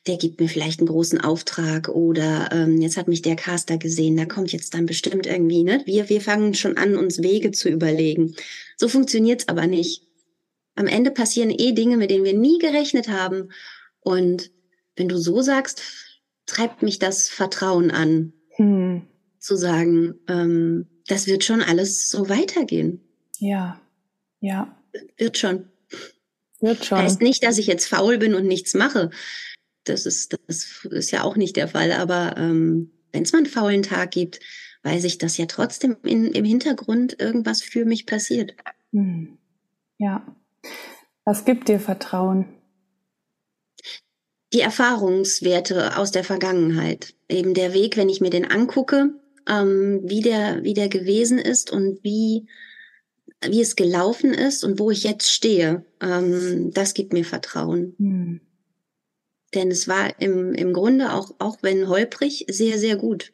[0.08, 4.16] der gibt mir vielleicht einen großen Auftrag oder ähm, jetzt hat mich der Caster gesehen,
[4.16, 5.80] da kommt jetzt dann bestimmt irgendwie, ne?
[5.84, 8.34] Wir, wir fangen schon an, uns Wege zu überlegen.
[8.76, 10.02] So funktioniert's aber nicht
[10.74, 13.50] am Ende passieren eh Dinge, mit denen wir nie gerechnet haben.
[14.00, 14.50] Und
[14.96, 15.82] wenn du so sagst,
[16.46, 19.02] treibt mich das Vertrauen an, hm.
[19.38, 23.00] zu sagen, ähm, das wird schon alles so weitergehen.
[23.38, 23.80] Ja,
[24.40, 24.76] ja.
[25.16, 25.68] Wird schon.
[26.60, 26.98] Wird schon.
[26.98, 29.10] Heißt nicht, dass ich jetzt faul bin und nichts mache.
[29.84, 31.92] Das ist, das ist ja auch nicht der Fall.
[31.92, 34.40] Aber ähm, wenn es mal einen faulen Tag gibt,
[34.82, 38.54] weiß ich, dass ja trotzdem in, im Hintergrund irgendwas für mich passiert.
[38.92, 39.38] Hm.
[39.98, 40.34] Ja.
[41.24, 42.46] Was gibt dir Vertrauen?
[44.52, 47.14] Die Erfahrungswerte aus der Vergangenheit.
[47.28, 49.10] Eben der Weg, wenn ich mir den angucke,
[49.48, 52.46] ähm, wie der, wie der gewesen ist und wie,
[53.44, 55.84] wie es gelaufen ist und wo ich jetzt stehe.
[56.00, 57.94] Ähm, das gibt mir Vertrauen.
[57.98, 58.40] Hm.
[59.54, 63.32] Denn es war im, im Grunde auch, auch wenn holprig, sehr, sehr gut.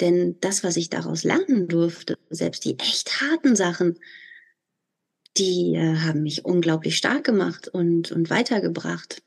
[0.00, 3.98] Denn das, was ich daraus lernen durfte, selbst die echt harten Sachen,
[5.36, 9.22] die äh, haben mich unglaublich stark gemacht und, und weitergebracht.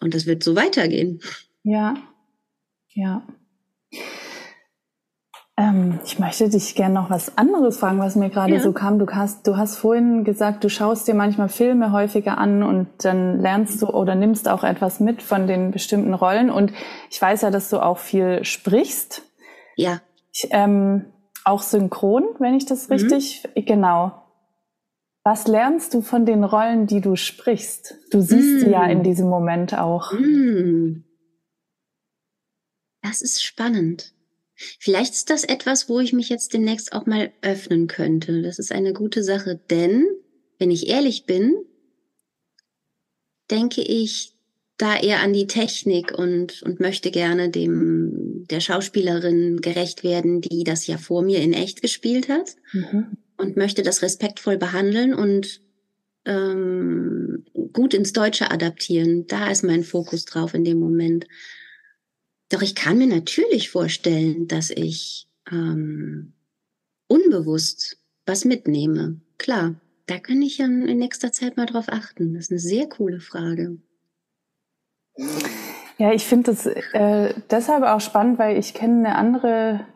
[0.00, 1.20] Und das wird so weitergehen.
[1.62, 1.94] Ja,
[2.88, 3.26] ja.
[5.58, 8.60] Ähm, ich möchte dich gerne noch was anderes fragen, was mir gerade ja.
[8.60, 8.98] so kam.
[8.98, 13.40] Du hast, du hast vorhin gesagt, du schaust dir manchmal Filme häufiger an und dann
[13.40, 16.50] lernst du oder nimmst auch etwas mit von den bestimmten Rollen.
[16.50, 16.72] Und
[17.10, 19.22] ich weiß ja, dass du auch viel sprichst.
[19.76, 20.00] Ja.
[20.32, 21.12] Ich, ähm,
[21.44, 22.94] auch synchron, wenn ich das mhm.
[22.94, 24.22] richtig, genau.
[25.24, 27.94] Was lernst du von den Rollen, die du sprichst?
[28.10, 28.58] Du siehst mm.
[28.58, 29.02] sie ja in mm.
[29.04, 30.12] diesem Moment auch.
[30.12, 31.04] Mm.
[33.02, 34.11] Das ist spannend.
[34.78, 38.42] Vielleicht ist das etwas, wo ich mich jetzt demnächst auch mal öffnen könnte.
[38.42, 40.06] Das ist eine gute Sache, denn
[40.58, 41.54] wenn ich ehrlich bin,
[43.50, 44.34] denke ich
[44.78, 50.64] da eher an die Technik und, und möchte gerne dem, der Schauspielerin gerecht werden, die
[50.64, 52.56] das ja vor mir in echt gespielt hat.
[52.72, 55.60] Mhm und möchte das respektvoll behandeln und
[56.24, 59.26] ähm, gut ins Deutsche adaptieren.
[59.26, 61.26] Da ist mein Fokus drauf in dem Moment.
[62.52, 66.34] Doch ich kann mir natürlich vorstellen, dass ich ähm,
[67.08, 67.96] unbewusst
[68.26, 69.22] was mitnehme.
[69.38, 69.76] Klar,
[70.06, 72.34] da kann ich ja in nächster Zeit mal drauf achten.
[72.34, 73.78] Das ist eine sehr coole Frage.
[75.96, 79.86] Ja, ich finde das äh, deshalb auch spannend, weil ich kenne eine andere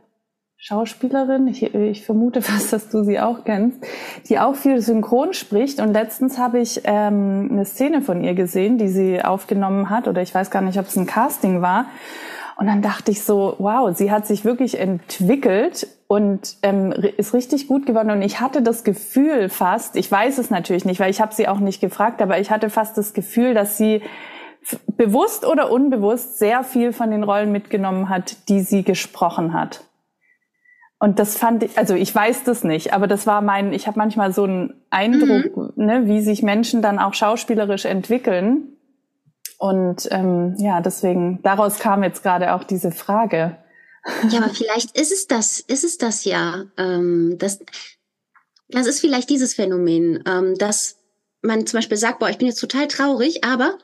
[0.57, 3.85] Schauspielerin, ich, ich, vermute fast, dass du sie auch kennst,
[4.31, 5.79] die auch viel synchron spricht.
[5.79, 10.23] Und letztens habe ich ähm, eine Szene von ihr gesehen, die sie aufgenommen hat, oder
[10.23, 11.87] ich weiß gar nicht, ob es ein Casting war.
[12.59, 17.69] Und dann dachte ich so, wow, sie hat sich wirklich entwickelt und ähm, ist richtig
[17.69, 18.11] gut geworden.
[18.11, 21.49] Und ich hatte das Gefühl fast, ich weiß es natürlich nicht, weil ich habe sie
[21.49, 24.01] auch nicht gefragt, aber ich hatte fast das Gefühl, dass sie
[24.97, 29.85] bewusst oder unbewusst sehr viel von den Rollen mitgenommen hat, die sie gesprochen hat.
[30.99, 33.99] Und das fand ich, also ich weiß das nicht, aber das war mein, ich habe
[33.99, 35.85] manchmal so einen Eindruck, mhm.
[35.85, 38.76] ne, wie sich Menschen dann auch schauspielerisch entwickeln.
[39.59, 43.57] Und ähm, ja, deswegen, daraus kam jetzt gerade auch diese Frage.
[44.31, 46.65] Ja, aber vielleicht ist es das, ist es das ja.
[46.77, 47.61] Ähm, das,
[48.69, 50.99] das ist vielleicht dieses Phänomen, ähm, dass
[51.43, 53.79] man zum Beispiel sagt, boah, ich bin jetzt total traurig, aber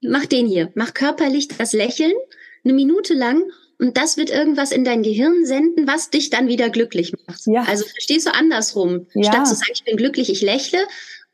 [0.00, 2.12] mach den hier, mach körperlich das Lächeln
[2.64, 3.42] eine Minute lang
[3.78, 7.46] und das wird irgendwas in dein Gehirn senden, was dich dann wieder glücklich macht.
[7.46, 7.64] Ja.
[7.64, 9.06] Also verstehst du andersrum.
[9.14, 9.32] Ja.
[9.32, 10.78] Statt zu sagen, ich bin glücklich, ich lächle,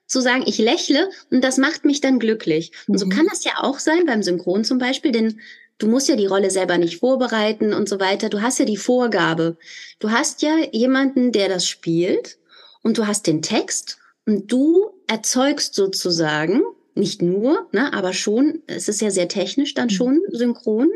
[0.06, 2.72] zu sagen, ich lächle und das macht mich dann glücklich.
[2.86, 3.10] Und so mhm.
[3.10, 5.40] kann das ja auch sein beim Synchron zum Beispiel, denn
[5.78, 8.28] du musst ja die Rolle selber nicht vorbereiten und so weiter.
[8.28, 9.56] Du hast ja die Vorgabe.
[9.98, 12.38] Du hast ja jemanden, der das spielt
[12.82, 16.62] und du hast den Text und du erzeugst sozusagen,
[16.94, 19.90] nicht nur, ne, aber schon, es ist ja sehr technisch dann mhm.
[19.90, 20.90] schon synchron,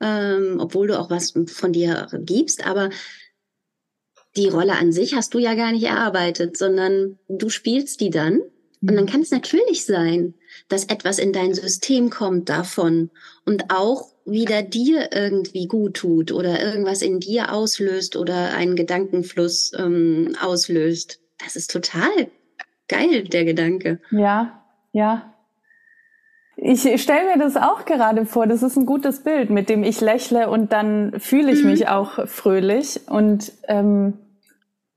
[0.00, 2.90] ähm, obwohl du auch was von dir gibst, aber
[4.36, 8.40] die Rolle an sich hast du ja gar nicht erarbeitet, sondern du spielst die dann.
[8.82, 9.08] Und dann mhm.
[9.08, 10.34] kann es natürlich sein,
[10.68, 13.10] dass etwas in dein System kommt davon
[13.44, 19.72] und auch wieder dir irgendwie gut tut oder irgendwas in dir auslöst oder einen Gedankenfluss
[19.76, 21.20] ähm, auslöst.
[21.38, 22.30] Das ist total
[22.88, 24.00] geil, der Gedanke.
[24.10, 24.62] Ja,
[24.92, 25.29] ja.
[26.62, 28.46] Ich stelle mir das auch gerade vor.
[28.46, 31.70] Das ist ein gutes Bild, mit dem ich lächle und dann fühle ich mhm.
[31.70, 33.00] mich auch fröhlich.
[33.08, 34.18] Und ähm,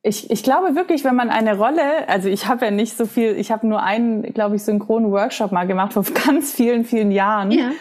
[0.01, 3.38] ich, ich glaube wirklich, wenn man eine Rolle, also ich habe ja nicht so viel,
[3.38, 7.51] ich habe nur einen, glaube ich, synchronen Workshop mal gemacht vor ganz vielen, vielen Jahren.
[7.51, 7.72] Ja.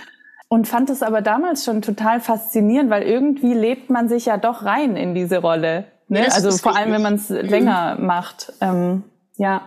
[0.46, 4.64] Und fand es aber damals schon total faszinierend, weil irgendwie lebt man sich ja doch
[4.64, 5.86] rein in diese Rolle.
[6.06, 6.20] Ne?
[6.20, 7.38] Ja, also vor allem, wenn man es mhm.
[7.38, 8.52] länger macht.
[8.60, 9.02] Ähm,
[9.38, 9.62] ja.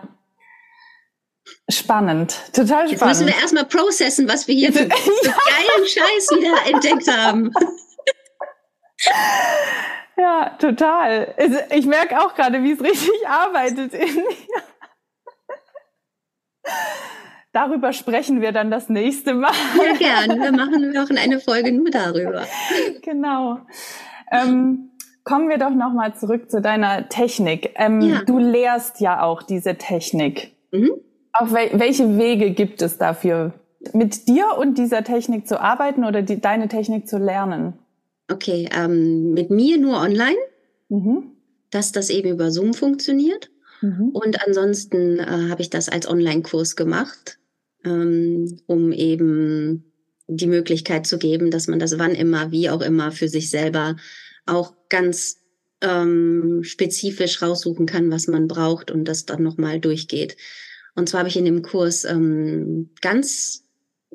[1.68, 2.90] Spannend, total spannend.
[2.90, 7.52] Jetzt müssen wir erstmal processen, was wir hier für, für geilen Scheiß wieder entdeckt haben.
[10.18, 11.34] Ja, total.
[11.70, 14.24] Ich merke auch gerade, wie es richtig arbeitet in mir.
[17.52, 19.52] Darüber sprechen wir dann das nächste Mal.
[19.76, 20.40] Ja, gern.
[20.40, 22.46] Wir machen wir auch eine Folge nur darüber.
[23.02, 23.60] Genau.
[24.30, 24.90] Ähm,
[25.24, 27.72] kommen wir doch nochmal zurück zu deiner Technik.
[27.76, 28.22] Ähm, ja.
[28.24, 30.54] Du lehrst ja auch diese Technik.
[30.70, 30.92] Mhm.
[31.38, 33.52] Auf wel welche Wege gibt es dafür,
[33.92, 37.74] mit dir und dieser Technik zu arbeiten oder die, deine Technik zu lernen?
[38.30, 40.36] Okay, ähm, mit mir nur online,
[40.88, 41.32] mhm.
[41.70, 43.50] dass das eben über Zoom funktioniert.
[43.82, 44.10] Mhm.
[44.12, 47.38] Und ansonsten äh, habe ich das als Online-Kurs gemacht,
[47.84, 49.84] ähm, um eben
[50.28, 53.96] die Möglichkeit zu geben, dass man das wann immer, wie auch immer für sich selber
[54.44, 55.38] auch ganz
[55.82, 60.36] ähm, spezifisch raussuchen kann, was man braucht und das dann nochmal durchgeht.
[60.96, 63.62] Und zwar habe ich in dem Kurs ähm, ganz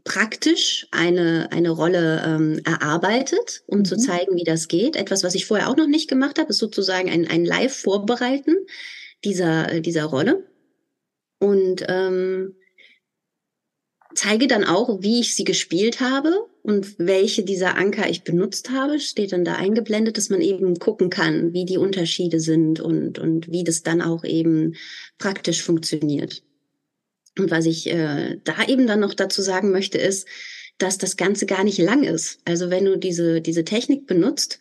[0.03, 3.86] praktisch eine, eine Rolle ähm, erarbeitet, um mhm.
[3.86, 4.95] zu zeigen, wie das geht.
[4.95, 8.55] Etwas, was ich vorher auch noch nicht gemacht habe, ist sozusagen ein, ein Live-Vorbereiten
[9.23, 10.47] dieser, dieser Rolle.
[11.39, 12.55] Und ähm,
[14.15, 18.99] zeige dann auch, wie ich sie gespielt habe und welche dieser Anker ich benutzt habe,
[18.99, 23.51] steht dann da eingeblendet, dass man eben gucken kann, wie die Unterschiede sind und, und
[23.51, 24.75] wie das dann auch eben
[25.17, 26.43] praktisch funktioniert.
[27.38, 30.27] Und was ich äh, da eben dann noch dazu sagen möchte, ist,
[30.77, 32.39] dass das Ganze gar nicht lang ist.
[32.45, 34.59] Also wenn du diese, diese Technik benutzt,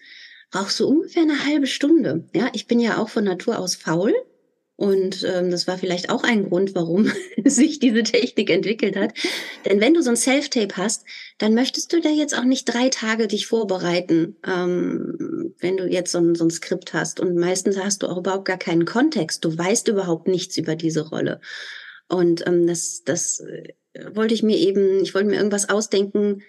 [0.50, 2.28] brauchst du ungefähr eine halbe Stunde.
[2.34, 4.14] Ja, ich bin ja auch von Natur aus faul.
[4.76, 7.12] Und ähm, das war vielleicht auch ein Grund, warum
[7.44, 9.12] sich diese Technik entwickelt hat.
[9.66, 11.04] Denn wenn du so ein Self-Tape hast,
[11.36, 16.12] dann möchtest du da jetzt auch nicht drei Tage dich vorbereiten, ähm, wenn du jetzt
[16.12, 17.20] so ein, so ein Skript hast.
[17.20, 19.44] Und meistens hast du auch überhaupt gar keinen Kontext.
[19.44, 21.42] Du weißt überhaupt nichts über diese Rolle.
[22.10, 23.72] Und ähm, das, das äh,
[24.14, 26.42] wollte ich mir eben, ich wollte mir irgendwas ausdenken,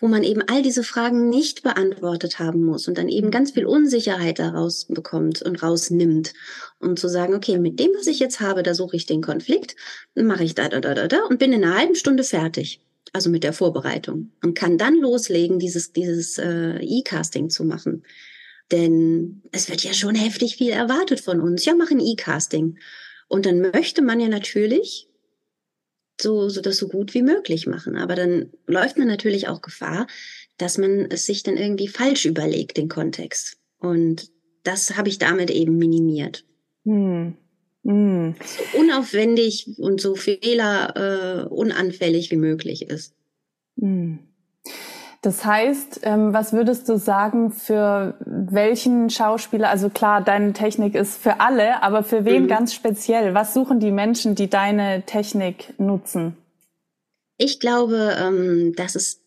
[0.00, 3.64] wo man eben all diese Fragen nicht beantwortet haben muss und dann eben ganz viel
[3.64, 6.34] Unsicherheit daraus bekommt und rausnimmt.
[6.80, 9.76] Und zu sagen, okay, mit dem, was ich jetzt habe, da suche ich den Konflikt,
[10.16, 12.80] mache ich da, da, da, da, da und bin in einer halben Stunde fertig.
[13.12, 14.32] Also mit der Vorbereitung.
[14.42, 18.02] Und kann dann loslegen, dieses, dieses äh, E-Casting zu machen.
[18.72, 21.64] Denn es wird ja schon heftig viel erwartet von uns.
[21.64, 22.76] Ja, mach ein E-Casting.
[23.28, 25.08] Und dann möchte man ja natürlich
[26.20, 27.96] so, so das so gut wie möglich machen.
[27.96, 30.06] Aber dann läuft man natürlich auch Gefahr,
[30.58, 33.58] dass man es sich dann irgendwie falsch überlegt, den Kontext.
[33.78, 34.30] Und
[34.62, 36.44] das habe ich damit eben minimiert.
[36.84, 37.36] Hm.
[37.84, 38.34] Hm.
[38.44, 43.14] So unaufwendig und so fehler äh, unanfällig wie möglich ist.
[43.78, 44.20] Hm.
[45.24, 51.16] Das heißt, ähm, was würdest du sagen, für welchen Schauspieler, also klar, deine Technik ist
[51.16, 52.48] für alle, aber für wen mhm.
[52.48, 53.32] ganz speziell?
[53.32, 56.36] Was suchen die Menschen, die deine Technik nutzen?
[57.38, 59.22] Ich glaube, ähm, dass es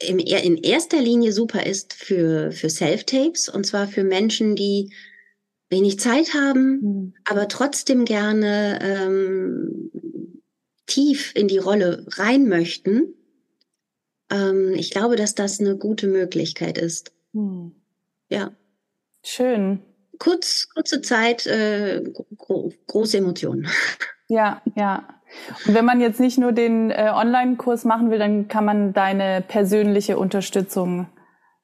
[0.00, 4.92] in erster Linie super ist für, für Self-Tapes und zwar für Menschen, die
[5.70, 7.14] wenig Zeit haben, mhm.
[7.24, 9.92] aber trotzdem gerne ähm,
[10.86, 13.14] tief in die Rolle rein möchten,
[14.30, 17.12] ähm, ich glaube, dass das eine gute Möglichkeit ist.
[17.32, 17.72] Hm.
[18.28, 18.52] Ja.
[19.22, 19.82] Schön.
[20.18, 22.02] Kurz, kurze Zeit, äh,
[22.36, 23.68] gro große Emotionen.
[24.28, 25.06] Ja, ja.
[25.68, 29.40] Und wenn man jetzt nicht nur den äh, Online-Kurs machen will, dann kann man deine
[29.40, 31.06] persönliche Unterstützung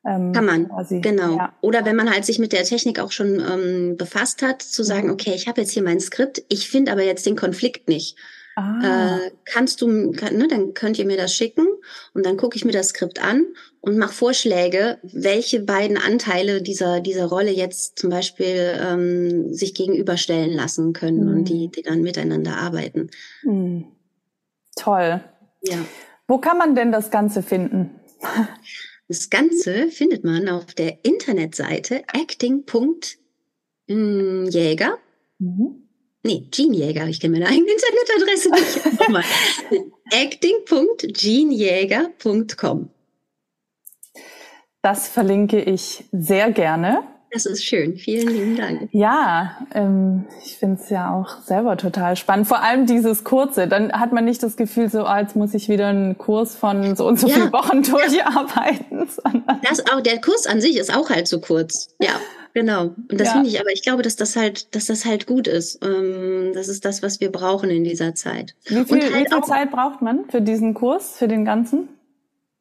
[0.05, 1.01] ähm, Kann man, quasi.
[1.01, 1.37] genau.
[1.37, 1.53] Ja.
[1.61, 5.07] Oder wenn man halt sich mit der Technik auch schon ähm, befasst hat, zu sagen,
[5.07, 5.13] mhm.
[5.13, 8.17] okay, ich habe jetzt hier mein Skript, ich finde aber jetzt den Konflikt nicht.
[8.55, 9.19] Ah.
[9.19, 11.67] Äh, kannst du, kann, ne, dann könnt ihr mir das schicken
[12.13, 13.47] und dann gucke ich mir das Skript an
[13.81, 20.53] und mache Vorschläge, welche beiden Anteile dieser, dieser Rolle jetzt zum Beispiel ähm, sich gegenüberstellen
[20.53, 21.35] lassen können mhm.
[21.35, 23.11] und die, die dann miteinander arbeiten.
[23.43, 23.87] Mhm.
[24.77, 25.25] Toll.
[25.63, 25.79] Ja.
[26.27, 27.99] Wo kann man denn das Ganze finden?
[29.09, 34.99] Das Ganze findet man auf der Internetseite acting.jäger.
[35.39, 35.89] Mhm.
[36.25, 37.09] Nee, Jeanjäger.
[37.09, 38.85] Ich kenne meine eigene Internetadresse nicht.
[39.01, 39.25] Nochmal.
[40.11, 42.91] acting.jeanjäger.com.
[44.83, 47.03] Das verlinke ich sehr gerne.
[47.33, 47.97] Das ist schön.
[47.97, 48.89] Vielen lieben Dank.
[48.93, 52.47] Ja, ähm, ich finde es ja auch selber total spannend.
[52.47, 53.67] Vor allem dieses kurze.
[53.67, 57.07] Dann hat man nicht das Gefühl, so als muss ich wieder einen Kurs von so
[57.07, 57.35] und so ja.
[57.35, 59.09] vielen Wochen durcharbeiten.
[59.63, 61.89] Das auch, der Kurs an sich ist auch halt so kurz.
[62.01, 62.21] Ja.
[62.55, 62.95] Genau.
[63.11, 63.33] Und das ja.
[63.35, 65.83] finde ich, aber ich glaube, dass das halt, dass das halt gut ist.
[65.83, 68.55] Ähm, das ist das, was wir brauchen in dieser Zeit.
[68.67, 71.89] Wie viel, halt wie viel Zeit braucht man für diesen Kurs, für den ganzen?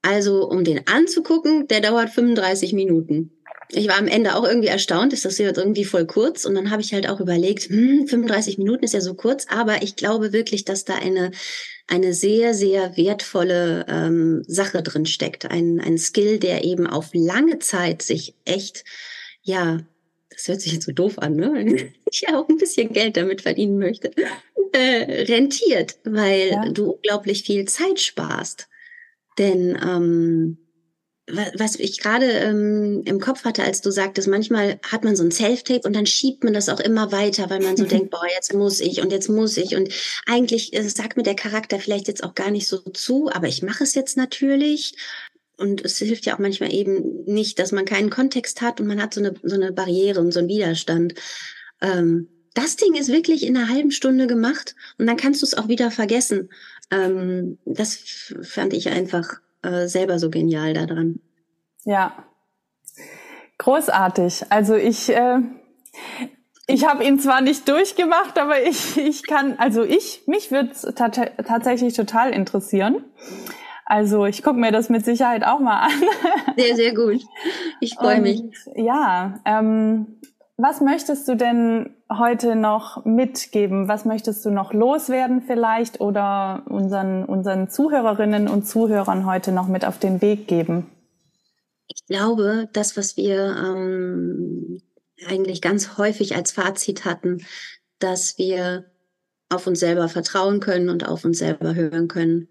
[0.01, 3.31] Also, um den anzugucken, der dauert 35 Minuten
[3.73, 6.45] ich war am Ende auch irgendwie erstaunt, ist das jetzt irgendwie voll kurz.
[6.45, 9.83] Und dann habe ich halt auch überlegt, hm, 35 Minuten ist ja so kurz, aber
[9.83, 11.31] ich glaube wirklich, dass da eine,
[11.87, 15.45] eine sehr, sehr wertvolle ähm, Sache drin steckt.
[15.45, 18.83] Ein, ein Skill, der eben auf lange Zeit sich echt,
[19.41, 19.79] ja,
[20.29, 21.91] das hört sich jetzt so doof an, ne?
[22.11, 24.11] ich ja auch ein bisschen Geld damit verdienen möchte,
[24.73, 26.69] äh, rentiert, weil ja.
[26.69, 28.67] du unglaublich viel Zeit sparst.
[29.37, 30.57] Denn ähm,
[31.57, 35.31] was ich gerade ähm, im Kopf hatte, als du sagtest, manchmal hat man so ein
[35.31, 38.53] Self-Tape und dann schiebt man das auch immer weiter, weil man so denkt, boah, jetzt
[38.53, 39.75] muss ich und jetzt muss ich.
[39.75, 39.89] Und
[40.25, 43.63] eigentlich äh, sagt mir der Charakter vielleicht jetzt auch gar nicht so zu, aber ich
[43.63, 44.95] mache es jetzt natürlich.
[45.57, 49.01] Und es hilft ja auch manchmal eben nicht, dass man keinen Kontext hat und man
[49.01, 51.13] hat so eine, so eine Barriere und so einen Widerstand.
[51.81, 55.53] Ähm, das Ding ist wirklich in einer halben Stunde gemacht und dann kannst du es
[55.53, 56.49] auch wieder vergessen.
[56.89, 61.19] Ähm, das fand ich einfach äh, selber so genial daran.
[61.83, 62.13] Ja,
[63.57, 64.45] großartig.
[64.49, 65.39] Also ich, äh,
[66.67, 70.81] ich habe ihn zwar nicht durchgemacht, aber ich, ich kann, also ich, mich würde es
[70.81, 73.05] tatsächlich total interessieren.
[73.85, 75.91] Also ich gucke mir das mit Sicherheit auch mal an.
[76.57, 77.21] Sehr, sehr gut.
[77.81, 78.41] Ich freue mich.
[78.75, 80.21] Ja, ähm,
[80.55, 83.87] was möchtest du denn heute noch mitgeben?
[83.87, 89.85] Was möchtest du noch loswerden vielleicht oder unseren, unseren Zuhörerinnen und Zuhörern heute noch mit
[89.85, 90.87] auf den Weg geben?
[91.87, 94.81] Ich glaube, das, was wir ähm,
[95.27, 97.45] eigentlich ganz häufig als Fazit hatten,
[97.99, 98.85] dass wir
[99.49, 102.47] auf uns selber vertrauen können und auf uns selber hören können.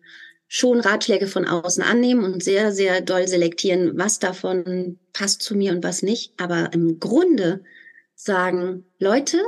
[0.49, 5.73] Schon Ratschläge von außen annehmen und sehr, sehr doll selektieren, was davon passt zu mir
[5.73, 6.35] und was nicht.
[6.39, 7.63] Aber im Grunde
[8.25, 9.39] sagen, Leute,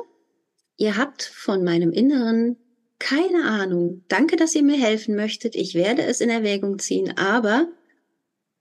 [0.76, 2.56] ihr habt von meinem Inneren
[2.98, 4.04] keine Ahnung.
[4.08, 5.56] Danke, dass ihr mir helfen möchtet.
[5.56, 7.66] Ich werde es in Erwägung ziehen, aber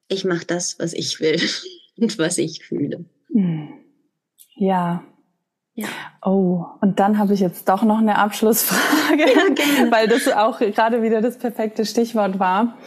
[0.08, 1.40] ich mache das, was ich will
[1.98, 3.06] und was ich fühle.
[3.32, 3.70] Hm.
[4.56, 5.04] Ja.
[5.74, 5.88] Ja.
[6.24, 11.02] Oh, und dann habe ich jetzt doch noch eine Abschlussfrage, ja, weil das auch gerade
[11.02, 12.78] wieder das perfekte Stichwort war.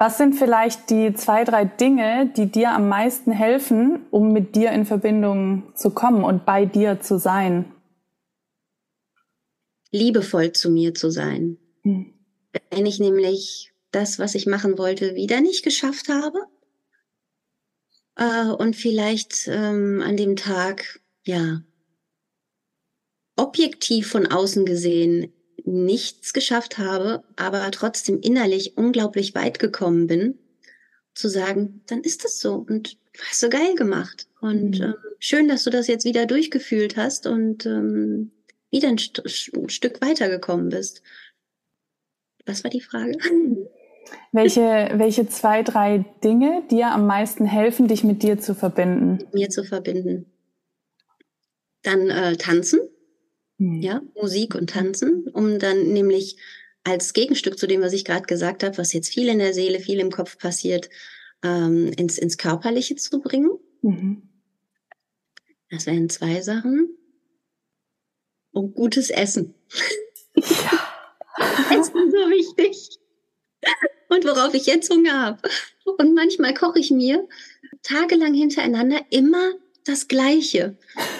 [0.00, 4.70] Was sind vielleicht die zwei, drei Dinge, die dir am meisten helfen, um mit dir
[4.70, 7.72] in Verbindung zu kommen und bei dir zu sein?
[9.90, 11.58] Liebevoll zu mir zu sein.
[11.82, 12.14] Hm.
[12.70, 16.46] Wenn ich nämlich das, was ich machen wollte, wieder nicht geschafft habe
[18.14, 21.62] äh, und vielleicht ähm, an dem Tag, ja,
[23.34, 25.32] objektiv von außen gesehen
[25.68, 30.38] nichts geschafft habe, aber trotzdem innerlich unglaublich weit gekommen bin,
[31.14, 32.96] zu sagen, dann ist das so und
[33.28, 34.26] hast du geil gemacht.
[34.40, 34.84] Und mhm.
[34.84, 38.30] ähm, schön, dass du das jetzt wieder durchgefühlt hast und ähm,
[38.70, 39.22] wieder ein, St
[39.54, 41.02] ein Stück weitergekommen bist.
[42.46, 43.12] Was war die Frage?
[44.32, 49.18] Welche, welche zwei, drei Dinge dir am meisten helfen, dich mit dir zu verbinden?
[49.18, 50.24] Mit mir zu verbinden.
[51.82, 52.80] Dann äh, tanzen.
[53.58, 53.82] Mhm.
[53.82, 56.38] Ja, Musik und Tanzen, um dann nämlich
[56.84, 59.80] als Gegenstück zu dem, was ich gerade gesagt habe, was jetzt viel in der Seele,
[59.80, 60.88] viel im Kopf passiert,
[61.42, 63.50] ähm, ins, ins Körperliche zu bringen.
[63.82, 64.22] Mhm.
[65.70, 66.88] Das wären zwei Sachen.
[68.52, 69.54] Und gutes Essen.
[70.34, 70.94] Ja.
[71.70, 72.98] Essen so wichtig.
[74.08, 75.48] Und worauf ich jetzt Hunger habe.
[75.84, 77.28] Und manchmal koche ich mir
[77.82, 79.52] tagelang hintereinander immer
[79.88, 80.76] das Gleiche.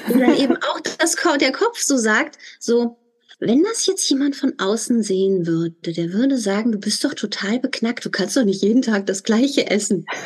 [0.09, 2.99] Und dann eben auch das, der Kopf so sagt, so,
[3.41, 7.61] wenn das jetzt jemand von außen sehen würde, der würde sagen, du bist doch total
[7.61, 10.07] beknackt, du kannst doch nicht jeden Tag das Gleiche essen.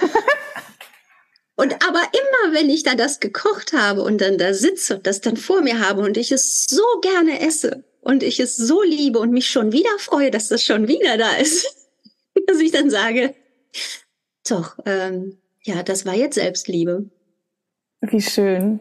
[1.54, 5.20] Und aber immer, wenn ich da das gekocht habe und dann da sitze und das
[5.20, 9.18] dann vor mir habe und ich es so gerne esse und ich es so liebe
[9.18, 11.66] und mich schon wieder freue, dass das schon wieder da ist,
[12.46, 13.34] dass ich dann sage,
[14.48, 17.10] doch, ähm, ja, das war jetzt Selbstliebe.
[18.02, 18.80] Wie schön.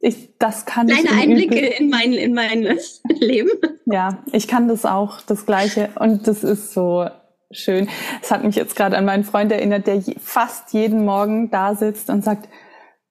[0.00, 2.62] Ich, das kann Kleine ich Einblicke in mein, in mein
[3.08, 3.50] Leben.
[3.86, 5.90] Ja, ich kann das auch, das Gleiche.
[5.98, 7.08] Und das ist so
[7.50, 7.88] schön.
[8.22, 12.10] Es hat mich jetzt gerade an meinen Freund erinnert, der fast jeden Morgen da sitzt
[12.10, 12.48] und sagt,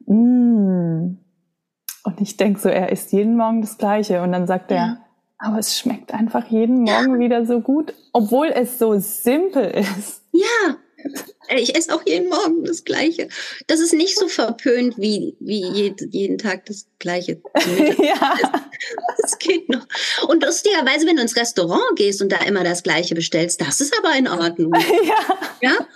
[0.06, 1.18] mm.
[2.06, 4.22] und ich denke so, er isst jeden Morgen das Gleiche.
[4.22, 4.78] Und dann sagt ja.
[4.78, 4.98] er,
[5.40, 7.20] aber es schmeckt einfach jeden Morgen ja.
[7.20, 10.24] wieder so gut, obwohl es so simpel ist.
[10.32, 10.78] Ja,
[11.56, 13.30] ich esse auch jeden Morgen das Gleiche.
[13.68, 15.62] Das ist nicht so verpönt wie, wie
[16.12, 17.42] jeden, Tag das Gleiche.
[18.00, 18.36] ja.
[19.22, 19.86] Das geht noch.
[20.28, 23.98] Und lustigerweise, wenn du ins Restaurant gehst und da immer das Gleiche bestellst, das ist
[23.98, 24.74] aber in Ordnung.
[25.62, 25.70] ja.
[25.70, 25.88] Ja?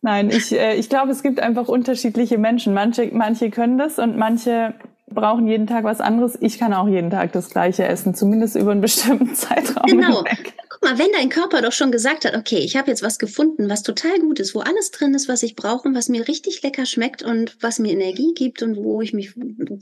[0.00, 2.72] Nein, ich, äh, ich glaube, es gibt einfach unterschiedliche Menschen.
[2.72, 4.74] Manche, manche können das und manche
[5.10, 6.38] brauchen jeden Tag was anderes.
[6.40, 9.86] Ich kann auch jeden Tag das Gleiche essen, zumindest über einen bestimmten Zeitraum.
[9.86, 10.24] Genau.
[10.24, 10.54] Hinweg.
[10.80, 13.68] Guck mal, wenn dein Körper doch schon gesagt hat, okay, ich habe jetzt was gefunden,
[13.68, 16.62] was total gut ist, wo alles drin ist, was ich brauche und was mir richtig
[16.62, 19.34] lecker schmeckt und was mir Energie gibt und wo ich mich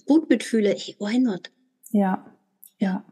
[0.07, 1.51] gut mitfühle, hey, why not?
[1.91, 2.25] Ja,
[2.79, 3.05] ja.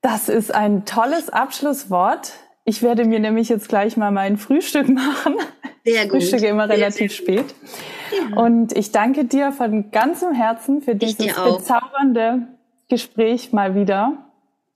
[0.00, 2.32] Das ist ein tolles Abschlusswort.
[2.64, 5.36] Ich werde mir nämlich jetzt gleich mal mein Frühstück machen.
[5.84, 6.22] Sehr gut.
[6.22, 7.54] Frühstücke immer relativ sehr, sehr spät.
[8.30, 8.36] Ja.
[8.36, 12.48] Und ich danke dir von ganzem Herzen für dieses bezaubernde
[12.88, 14.29] Gespräch mal wieder.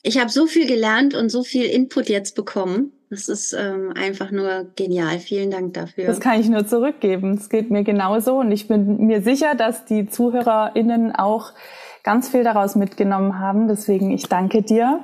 [0.06, 2.92] Ich habe so viel gelernt und so viel Input jetzt bekommen.
[3.08, 5.18] Das ist ähm, einfach nur genial.
[5.18, 6.04] Vielen Dank dafür.
[6.04, 7.38] Das kann ich nur zurückgeben.
[7.38, 11.52] Es geht mir genauso und ich bin mir sicher, dass die ZuhörerInnen auch
[12.02, 13.66] ganz viel daraus mitgenommen haben.
[13.66, 15.00] Deswegen ich danke dir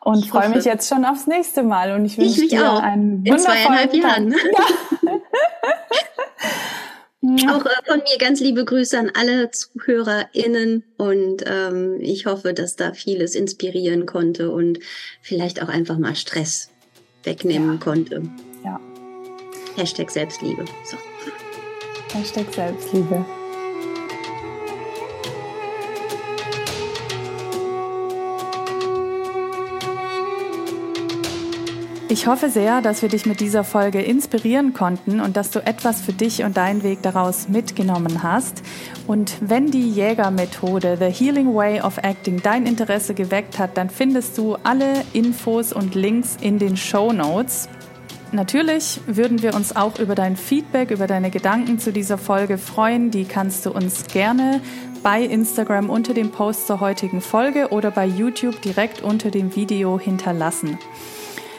[0.00, 2.80] und freue mich jetzt schon aufs nächste Mal und ich wünsche dir auch.
[2.80, 4.30] einen wundervollen In Jahren.
[4.30, 5.12] Ja.
[7.22, 12.76] Auch äh, von mir ganz liebe Grüße an alle ZuhörerInnen und ähm, ich hoffe, dass
[12.76, 14.78] da vieles inspirieren konnte und
[15.22, 16.70] vielleicht auch einfach mal Stress
[17.24, 17.78] wegnehmen ja.
[17.78, 18.22] konnte.
[18.64, 18.80] Ja.
[19.76, 20.64] Hashtag Selbstliebe.
[20.84, 20.96] So.
[22.12, 23.24] Hashtag Selbstliebe.
[32.08, 36.00] Ich hoffe sehr, dass wir dich mit dieser Folge inspirieren konnten und dass du etwas
[36.00, 38.62] für dich und deinen Weg daraus mitgenommen hast.
[39.08, 44.38] Und wenn die Jägermethode, The Healing Way of Acting, dein Interesse geweckt hat, dann findest
[44.38, 47.68] du alle Infos und Links in den Show Notes.
[48.30, 53.10] Natürlich würden wir uns auch über dein Feedback, über deine Gedanken zu dieser Folge freuen.
[53.10, 54.60] Die kannst du uns gerne
[55.02, 59.98] bei Instagram unter dem Post zur heutigen Folge oder bei YouTube direkt unter dem Video
[59.98, 60.78] hinterlassen.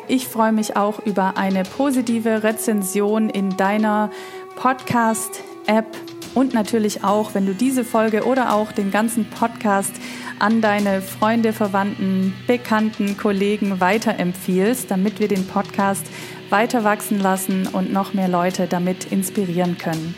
[0.10, 4.10] Ich freue mich auch über eine positive Rezension in deiner
[4.56, 5.86] Podcast-App
[6.34, 9.92] und natürlich auch, wenn du diese Folge oder auch den ganzen Podcast
[10.40, 16.06] an deine Freunde, Verwandten, Bekannten, Kollegen weiterempfiehlst, damit wir den Podcast
[16.50, 20.16] weiter wachsen lassen und noch mehr Leute damit inspirieren können.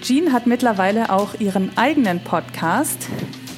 [0.00, 3.08] Jean hat mittlerweile auch ihren eigenen Podcast.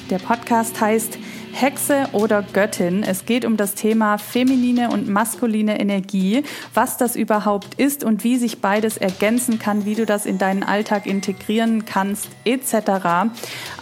[0.09, 1.17] Der Podcast heißt
[1.59, 3.01] Hexe oder Göttin.
[3.01, 6.43] Es geht um das Thema feminine und maskuline Energie,
[6.75, 10.61] was das überhaupt ist und wie sich beides ergänzen kann, wie du das in deinen
[10.61, 13.31] Alltag integrieren kannst, etc.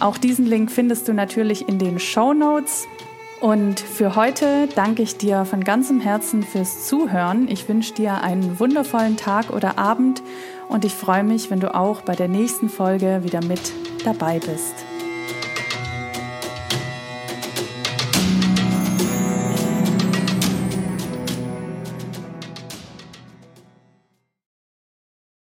[0.00, 2.86] Auch diesen Link findest du natürlich in den Show Notes.
[3.40, 7.46] Und für heute danke ich dir von ganzem Herzen fürs Zuhören.
[7.48, 10.22] Ich wünsche dir einen wundervollen Tag oder Abend
[10.68, 13.60] und ich freue mich, wenn du auch bei der nächsten Folge wieder mit
[14.04, 14.95] dabei bist.